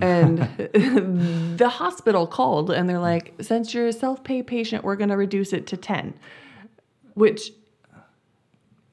[0.00, 0.38] and
[1.58, 5.52] the hospital called and they're like, "Since you're a self-pay patient, we're going to reduce
[5.52, 6.14] it to 10.
[7.14, 7.52] Which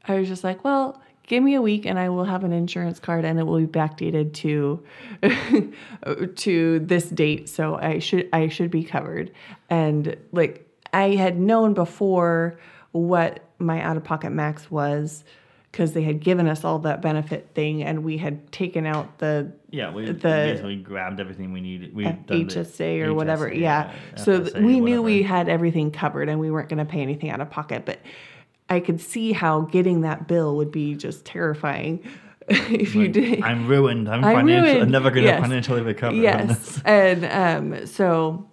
[0.08, 3.00] I was just like, "Well, give me a week and I will have an insurance
[3.00, 4.84] card and it will be backdated to
[6.36, 9.32] to this date, so I should I should be covered."
[9.70, 12.58] And like I had known before
[12.92, 15.24] what my out-of-pocket max was
[15.72, 19.52] because they had given us all that benefit thing and we had taken out the
[19.70, 21.94] Yeah, we The- basically grabbed everything we needed.
[21.94, 23.50] We HSA or whatever.
[23.50, 23.92] HSA, Yeah.
[24.16, 27.30] So FSA, we knew we had everything covered and we weren't going to pay anything
[27.30, 27.86] out of pocket.
[27.86, 28.00] But
[28.70, 32.04] I could see how getting that bill would be just terrifying
[32.50, 33.42] if you did.
[33.42, 34.10] I'm ruined.
[34.10, 35.42] I'm, I'm financial, I'm never going to Yes.
[35.42, 36.16] financially recover.
[36.16, 36.82] yes.
[36.86, 38.48] And um, so,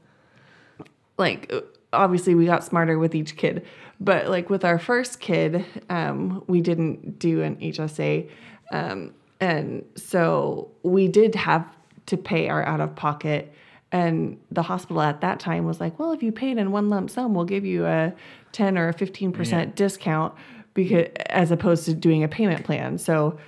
[1.18, 1.52] like,
[1.92, 3.64] obviously, we got smarter with each kid.
[4.00, 8.28] But, like, with our first kid, um, we didn't do an HSA.
[8.72, 11.64] Um, and so we did have
[12.06, 13.52] to pay our out of pocket.
[13.94, 17.10] And the hospital at that time was like, well, if you paid in one lump
[17.10, 18.12] sum, we'll give you a
[18.50, 19.64] 10 or a 15% Yeah.
[19.76, 20.34] discount
[20.74, 22.98] because as opposed to doing a payment plan.
[22.98, 23.38] So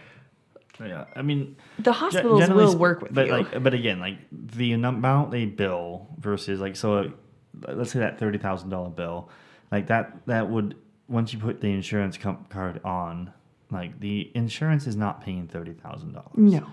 [0.78, 3.32] Yeah, I mean, the hospitals will work with but you.
[3.32, 8.20] like but again like the amount they bill versus like so uh, let's say that
[8.20, 9.28] $30000 bill
[9.72, 10.76] like that that would
[11.08, 13.32] once you put the insurance com- card on
[13.72, 16.66] like the insurance is not paying $30000 no.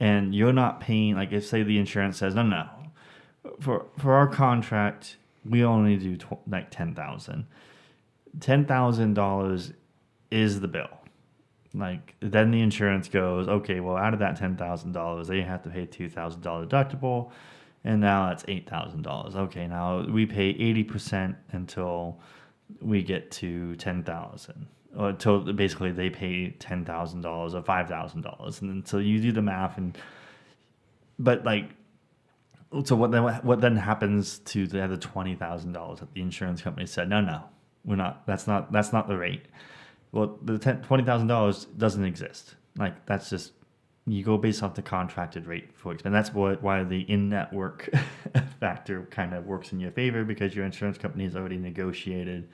[0.00, 2.66] and you're not paying like if say the insurance says no no
[3.60, 7.46] for for our contract we only do tw- like 10000
[8.38, 9.72] $10000
[10.30, 10.88] is the bill.
[11.74, 15.86] Like then the insurance goes okay well out of that $10000 they have to pay
[15.86, 17.30] $2000 deductible
[17.84, 22.18] and now that's $8000 okay now we pay 80% until
[22.80, 27.24] we get to 10000 or until basically they pay $10000
[27.54, 29.96] or $5000 and then so you do the math and
[31.18, 31.70] but like
[32.84, 36.60] so what then what then happens to the other twenty thousand dollars that the insurance
[36.62, 37.42] company said no no
[37.84, 39.46] we're not that's not that's not the rate
[40.12, 43.52] well the ten, twenty thousand dollars doesn't exist like that's just
[44.06, 47.88] you go based off the contracted rate for expense that's what why the in-network
[48.60, 52.48] factor kind of works in your favor because your insurance company has already negotiated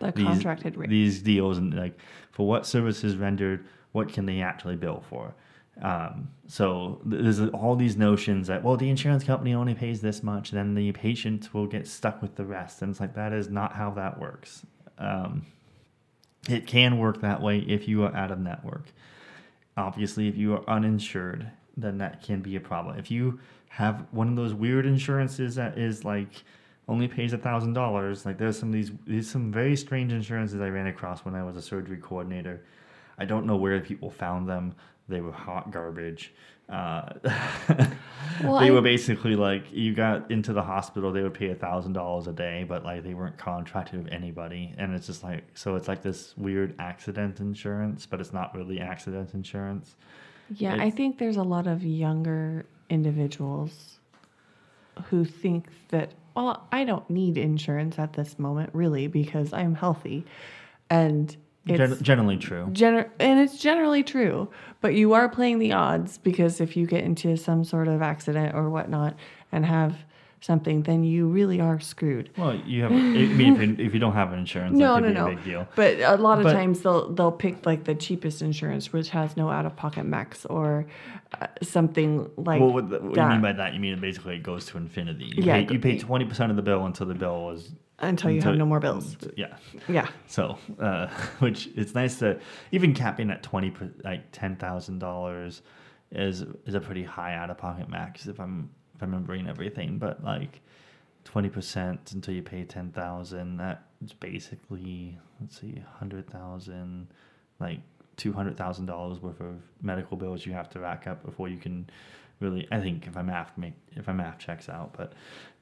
[0.00, 0.90] The these, contracted rate.
[0.90, 1.98] these deals and like
[2.32, 5.34] for what services rendered, what can they actually bill for?
[5.80, 10.50] Um, so there's all these notions that well, the insurance company only pays this much,
[10.50, 13.74] then the patient will get stuck with the rest, and it's like that is not
[13.74, 14.64] how that works.
[14.98, 15.46] Um,
[16.48, 18.86] it can work that way if you are out of network.
[19.76, 22.98] Obviously, if you are uninsured, then that can be a problem.
[22.98, 26.42] If you have one of those weird insurances that is like
[26.88, 30.60] only pays a thousand dollars, like there's some of these there's some very strange insurances
[30.60, 32.64] I ran across when I was a surgery coordinator.
[33.18, 34.74] I don't know where people found them.
[35.08, 36.32] They were hot garbage.
[36.68, 37.12] Uh,
[38.44, 41.54] Well, they I- were basically like you got into the hospital, they would pay a
[41.54, 45.42] thousand dollars a day, but like they weren't contracted with anybody, and it's just like
[45.54, 49.96] so it's like this weird accident insurance, but it's not really accident insurance.
[50.54, 53.98] Yeah, I think there's a lot of younger individuals
[55.06, 60.24] who think that, well, I don't need insurance at this moment, really, because I'm healthy.
[60.90, 61.36] And
[61.76, 62.66] Gen- it's generally true.
[62.72, 64.48] gener- and it's generally true,
[64.80, 68.54] but you are playing the odds because if you get into some sort of accident
[68.54, 69.14] or whatnot
[69.52, 69.94] and have
[70.40, 72.30] something, then you really are screwed.
[72.38, 72.92] Well, you have.
[72.92, 75.26] I mean, if you, if you don't have insurance, No, no, no.
[75.26, 75.66] a big deal.
[75.74, 79.36] But a lot of But- times they'll they'll pick like the cheapest insurance, which has
[79.36, 80.86] no out of pocket max or
[81.42, 83.74] uh, something like well, what, the, what you mean by that?
[83.74, 85.24] You mean basically it goes to infinity.
[85.36, 88.30] You Yeah, pay, you pay twenty percent of the bill until the bill was until
[88.30, 89.16] you have no more bills.
[89.36, 89.56] Yeah.
[89.88, 92.38] Yeah, So, uh, which it's nice to
[92.72, 93.72] even capping at twenty
[94.04, 95.62] like ten thousand dollars
[96.10, 99.98] is is a pretty high out of pocket max if I'm if I'm remembering everything.
[99.98, 100.60] But like
[101.24, 107.08] twenty percent until you pay ten thousand, that's basically let's see, hundred thousand,
[107.60, 107.80] like
[108.16, 111.56] two hundred thousand dollars worth of medical bills you have to rack up before you
[111.56, 111.88] can
[112.40, 112.68] really.
[112.70, 115.12] I think if math make if my math checks out, but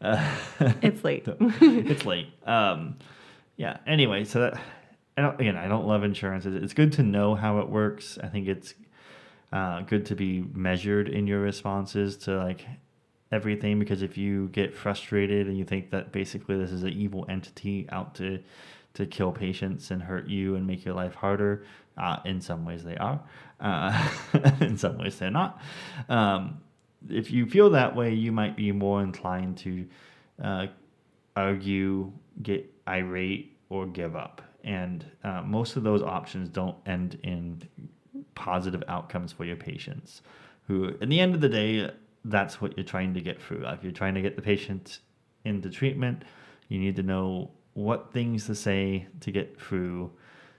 [0.01, 0.37] uh,
[0.83, 1.27] it's late.
[1.41, 2.29] it's late.
[2.47, 2.97] Um,
[3.57, 3.79] yeah.
[3.87, 4.61] Anyway, so that
[5.17, 5.57] I don't again.
[5.57, 6.47] I don't love insurance.
[6.47, 8.19] It's it's good to know how it works.
[8.23, 8.75] I think it's
[9.53, 12.67] uh, good to be measured in your responses to like
[13.33, 17.27] everything because if you get frustrated and you think that basically this is an evil
[17.29, 18.41] entity out to
[18.95, 21.65] to kill patients and hurt you and make your life harder,
[21.99, 23.21] uh, in some ways they are.
[23.61, 24.09] Uh,
[24.61, 25.61] in some ways they're not.
[26.09, 26.59] Um,
[27.09, 29.87] if you feel that way, you might be more inclined to
[30.43, 30.67] uh,
[31.35, 34.43] argue, get irate, or give up.
[34.65, 37.63] And uh, most of those options don't end in
[38.35, 40.23] positive outcomes for your patients.
[40.67, 41.91] Who, in the end of the day,
[42.25, 43.65] that's what you're trying to get through.
[43.67, 44.99] If you're trying to get the patient
[45.45, 46.25] into treatment,
[46.69, 50.11] you need to know what things to say to get through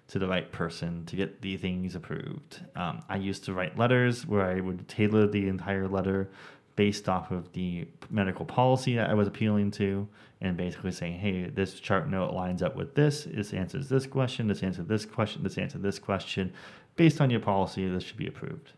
[0.07, 2.61] to the right person to get the things approved.
[2.75, 6.29] Um, I used to write letters where I would tailor the entire letter
[6.77, 10.07] based off of the medical policy that I was appealing to,
[10.39, 13.23] and basically saying, "Hey, this chart note lines up with this.
[13.25, 14.47] This answers this question.
[14.47, 15.43] This answers this question.
[15.43, 16.53] This answers this question.
[16.95, 18.73] Based on your policy, this should be approved."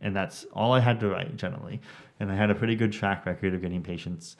[0.00, 1.80] And that's all I had to write generally,
[2.20, 4.36] and I had a pretty good track record of getting patients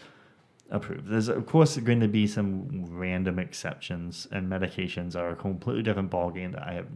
[0.71, 1.09] approved.
[1.09, 6.11] There's of course going to be some random exceptions, and medications are a completely different
[6.11, 6.87] ballgame that I have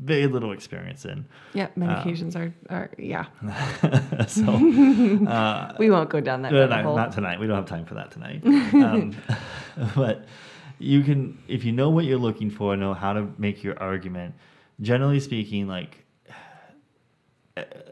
[0.00, 1.26] very little experience in.
[1.54, 3.26] Yeah, medications are, are yeah.
[4.26, 7.40] so uh, We won't go down that no, not tonight.
[7.40, 8.44] We don't have time for that tonight.
[8.46, 9.16] um,
[9.94, 10.26] but
[10.78, 14.34] you can, if you know what you're looking for, know how to make your argument.
[14.80, 16.07] Generally speaking, like uh,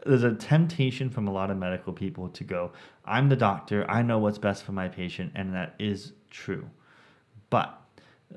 [0.05, 2.71] there's a temptation from a lot of medical people to go,
[3.05, 6.69] I'm the doctor, I know what's best for my patient, and that is true.
[7.49, 7.81] But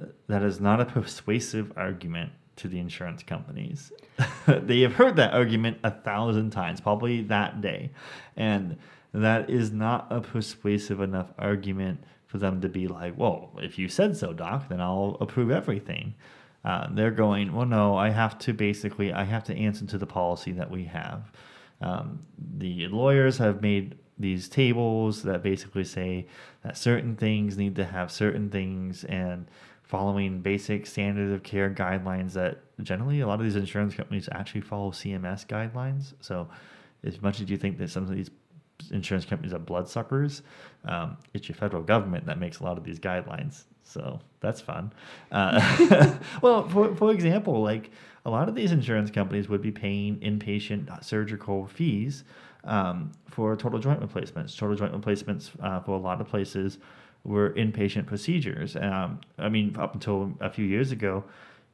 [0.01, 3.93] uh, that is not a persuasive argument to the insurance companies.
[4.47, 7.91] they have heard that argument a thousand times, probably that day.
[8.37, 8.76] And
[9.12, 13.89] that is not a persuasive enough argument for them to be like, well, if you
[13.89, 16.14] said so, doc, then I'll approve everything.
[16.64, 20.06] Uh, they're going, well, no, I have to basically, I have to answer to the
[20.06, 21.32] policy that we have.
[21.80, 26.26] Um, the lawyers have made these tables that basically say
[26.62, 29.46] that certain things need to have certain things and
[29.82, 34.61] following basic standard of care guidelines that generally a lot of these insurance companies actually
[34.61, 36.12] follow CMS guidelines.
[36.20, 36.48] So
[37.02, 38.30] as much as you think that some of these
[38.90, 40.42] insurance companies are bloodsuckers,
[40.84, 43.64] um, it's your federal government that makes a lot of these guidelines.
[43.91, 44.93] So that's fun.
[45.32, 47.91] Uh, well, for, for example, like
[48.24, 52.24] a lot of these insurance companies would be paying inpatient surgical fees
[52.64, 54.55] um, for total joint replacements.
[54.55, 56.78] Total joint replacements uh, for a lot of places
[57.24, 58.76] were inpatient procedures.
[58.76, 61.24] Um, I mean, up until a few years ago,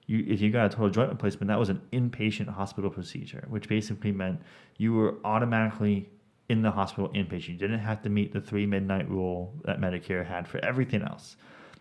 [0.06, 3.68] you, if you got a total joint replacement, that was an inpatient hospital procedure, which
[3.68, 4.40] basically meant
[4.78, 6.08] you were automatically
[6.48, 7.48] in the hospital inpatient.
[7.48, 11.36] You didn't have to meet the three midnight rule that Medicare had for everything else.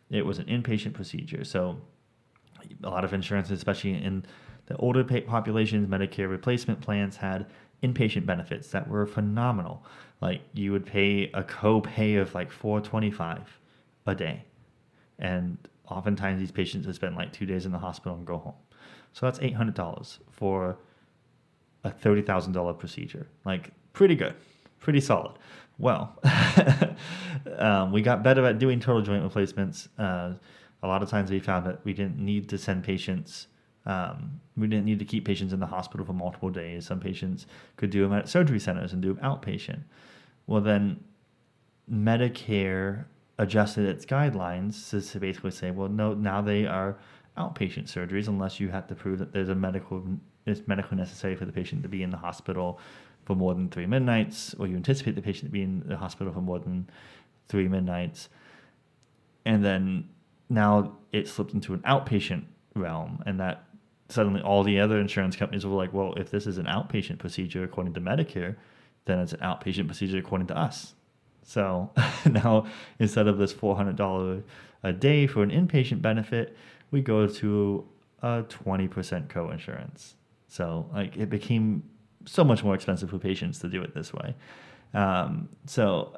[0.09, 1.43] It was an inpatient procedure.
[1.43, 1.77] So
[2.83, 4.25] a lot of insurance, especially in
[4.67, 7.47] the older populations, Medicare replacement plans had
[7.83, 9.83] inpatient benefits that were phenomenal.
[10.21, 13.59] Like you would pay a co-pay of like 425
[14.07, 14.43] a day.
[15.19, 18.55] And oftentimes these patients would spend like two days in the hospital and go home.
[19.13, 20.77] So that's $800 for
[21.83, 23.27] a $30,000 procedure.
[23.45, 24.35] Like pretty good,
[24.79, 25.37] pretty solid.
[25.77, 26.17] Well,
[27.57, 29.89] um, we got better at doing total joint replacements.
[29.97, 30.33] Uh,
[30.83, 33.47] a lot of times we found that we didn't need to send patients
[33.85, 36.87] um, we didn't need to keep patients in the hospital for multiple days.
[36.87, 37.45] Some patients
[37.77, 39.81] could do them at surgery centers and do them outpatient.
[40.47, 41.03] Well, then
[41.91, 43.05] Medicare
[43.37, 46.97] adjusted its guidelines to, to basically say, well, no, now they are
[47.37, 50.03] outpatient surgeries unless you have to prove that there's a medical
[50.45, 52.79] it's medically necessary for the patient to be in the hospital
[53.25, 56.31] for more than three midnights, or you anticipate the patient to be in the hospital
[56.31, 56.89] for more than
[57.47, 58.29] three midnights.
[59.45, 60.09] And then
[60.49, 62.45] now it slipped into an outpatient
[62.75, 63.65] realm, and that
[64.09, 67.63] suddenly all the other insurance companies were like, well, if this is an outpatient procedure
[67.63, 68.55] according to Medicare,
[69.05, 70.93] then it's an outpatient procedure according to us.
[71.43, 71.91] So
[72.25, 72.67] now
[72.99, 74.43] instead of this $400
[74.83, 76.55] a day for an inpatient benefit,
[76.91, 77.87] we go to
[78.21, 80.15] a 20% co-insurance.
[80.47, 81.83] So like it became
[82.25, 84.35] so much more expensive for patients to do it this way.
[84.93, 86.17] Um, so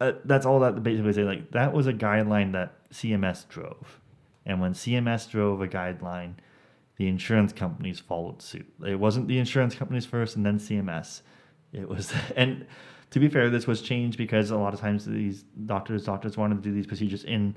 [0.00, 1.24] uh, that's all that basically say.
[1.24, 4.00] Like that was a guideline that CMS drove,
[4.46, 6.34] and when CMS drove a guideline,
[6.96, 8.66] the insurance companies followed suit.
[8.86, 11.22] It wasn't the insurance companies first and then CMS.
[11.72, 12.66] It was, and
[13.10, 16.56] to be fair, this was changed because a lot of times these doctors doctors wanted
[16.56, 17.56] to do these procedures in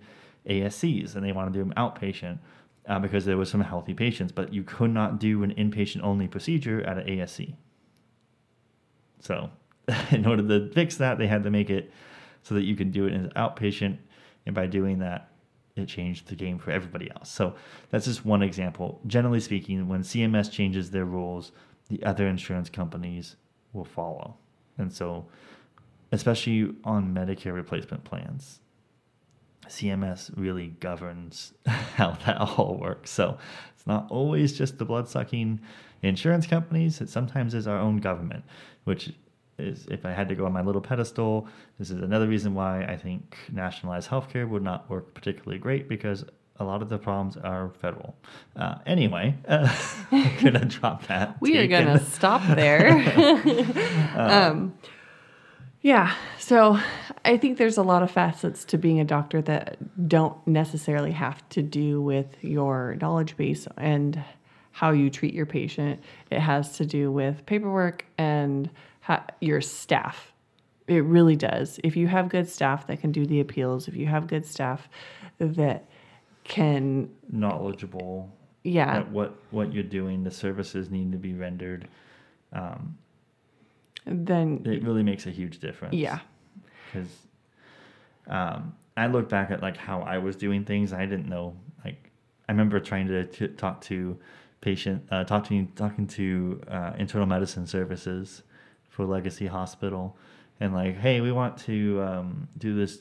[0.50, 2.40] ASCs and they wanted to do them outpatient
[2.88, 6.28] uh, because there was some healthy patients, but you could not do an inpatient only
[6.28, 7.56] procedure at an ASC.
[9.20, 9.50] So,
[10.12, 11.92] in order to fix that, they had to make it
[12.44, 13.98] so that you can do it as outpatient,
[14.46, 15.32] and by doing that,
[15.76, 17.30] it changed the game for everybody else.
[17.30, 17.56] So
[17.90, 19.00] that's just one example.
[19.06, 21.52] Generally speaking, when CMS changes their rules,
[21.90, 23.36] the other insurance companies
[23.74, 24.36] will follow.
[24.78, 25.28] And so,
[26.12, 28.60] especially on Medicare replacement plans,
[29.68, 33.12] CMS really governs how that all works.
[33.12, 33.38] So
[33.76, 35.60] it's not always just the blood sucking
[36.02, 38.44] insurance companies, it sometimes is our own government,
[38.88, 39.12] which
[39.60, 42.84] is if I had to go on my little pedestal, this is another reason why
[42.86, 46.24] I think nationalized healthcare would not work particularly great because
[46.60, 48.16] a lot of the problems are federal.
[48.56, 49.68] Uh, anyway, uh,
[50.12, 51.40] I'm gonna drop that.
[51.42, 52.90] We are gonna stop there.
[54.16, 54.74] um,
[55.82, 56.80] yeah, so
[57.26, 59.78] I think there's a lot of facets to being a doctor that
[60.08, 64.24] don't necessarily have to do with your knowledge base and
[64.78, 66.00] how you treat your patient.
[66.30, 68.70] It has to do with paperwork and
[69.42, 70.32] your staff.
[70.88, 71.80] It really does.
[71.84, 74.88] If you have good staff that can do the appeals, if you have good staff
[75.40, 75.90] that
[76.44, 78.32] can knowledgeable,
[78.64, 81.88] yeah, at what what you're doing, the services need to be rendered.
[82.54, 83.00] Um,
[84.06, 85.96] then it really makes a huge difference.
[85.96, 86.20] Yeah,
[86.86, 87.10] because
[88.28, 90.94] um, I look back at like how I was doing things.
[90.94, 91.56] I didn't know.
[91.84, 92.12] Like
[92.48, 94.20] I remember trying to t- talk to
[94.72, 98.44] patient, uh, talking talking to uh, internal medicine services
[98.90, 100.04] for Legacy Hospital,
[100.60, 102.92] and like, hey, we want to um, do this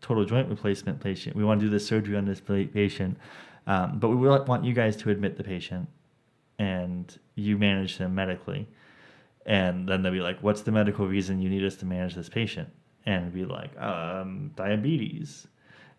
[0.00, 1.34] total joint replacement patient.
[1.34, 2.40] We want to do this surgery on this
[2.82, 3.18] patient,
[3.66, 5.88] um, but we want you guys to admit the patient,
[6.60, 7.04] and
[7.34, 8.62] you manage them medically.
[9.46, 12.28] and then they'll be like, "What's the medical reason you need us to manage this
[12.28, 12.68] patient?"
[13.06, 15.48] And be like, um, "Diabetes."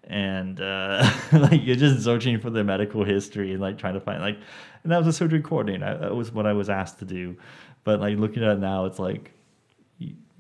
[0.06, 4.22] And uh, like you're just searching for their medical history and like trying to find
[4.22, 4.38] like,
[4.84, 5.98] and that was a surgery coordinator.
[6.00, 7.38] That was what I was asked to do.
[7.84, 9.32] But like looking at it now, it's like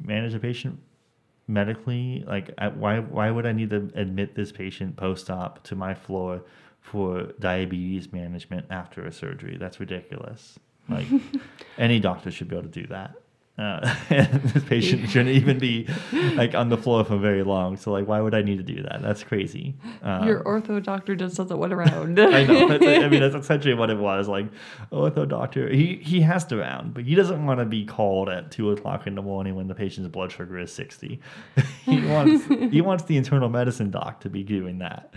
[0.01, 0.80] manage a patient
[1.47, 5.95] medically like I, why why would i need to admit this patient post-op to my
[5.95, 6.43] floor
[6.80, 11.07] for diabetes management after a surgery that's ridiculous like
[11.78, 13.16] any doctor should be able to do that
[13.60, 15.88] uh, this patient shouldn't even be
[16.36, 18.82] like on the floor for very long so like why would i need to do
[18.82, 22.20] that that's crazy um, Your ortho doctor just doesn't want around.
[22.20, 22.68] I know.
[22.68, 24.28] That's, I mean, that's essentially what it was.
[24.28, 24.47] Like,
[24.91, 28.51] ortho doctor, he he has to round, but he doesn't want to be called at
[28.51, 31.20] two o'clock in the morning when the patient's blood sugar is sixty.
[31.84, 35.14] he wants he wants the internal medicine doc to be doing that.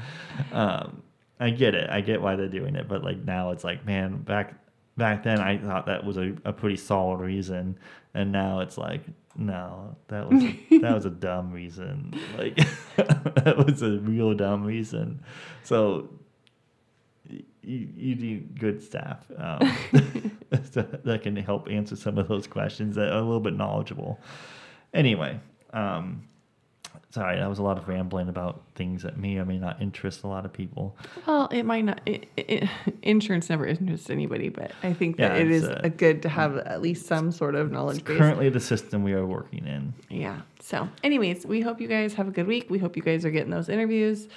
[0.52, 1.02] Um,
[1.38, 1.90] I get it.
[1.90, 4.54] I get why they're doing it, but like now it's like, man, back
[4.96, 7.78] back then I thought that was a, a pretty solid reason,
[8.14, 9.02] and now it's like,
[9.36, 12.14] no, that was a, that was a dumb reason.
[12.36, 12.56] Like
[12.96, 15.22] that was a real dumb reason.
[15.62, 16.10] So
[17.28, 19.60] you, you need good staff um,
[20.50, 24.20] that can help answer some of those questions that are a little bit knowledgeable.
[24.92, 25.40] Anyway,
[25.72, 26.28] um,
[27.12, 30.22] sorry, that was a lot of rambling about things that may or may not interest
[30.24, 30.96] a lot of people.
[31.26, 32.00] Well, it might not.
[32.06, 32.68] It, it,
[33.02, 36.56] insurance never interests anybody, but I think that Yeah, it's, is a good to have
[36.56, 38.16] at least some sort of knowledge base.
[38.16, 39.92] currently the system we are working in.
[40.08, 40.40] Yeah.
[40.60, 42.70] So, anyways, we hope you guys have a good week.
[42.70, 44.28] We hope you guys are getting those interviews.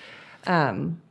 [0.45, 1.01] Um,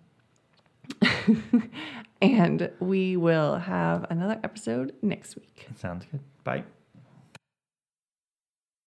[2.22, 5.66] and we will have another episode next week.
[5.76, 6.20] Sounds good.
[6.44, 6.64] Bye.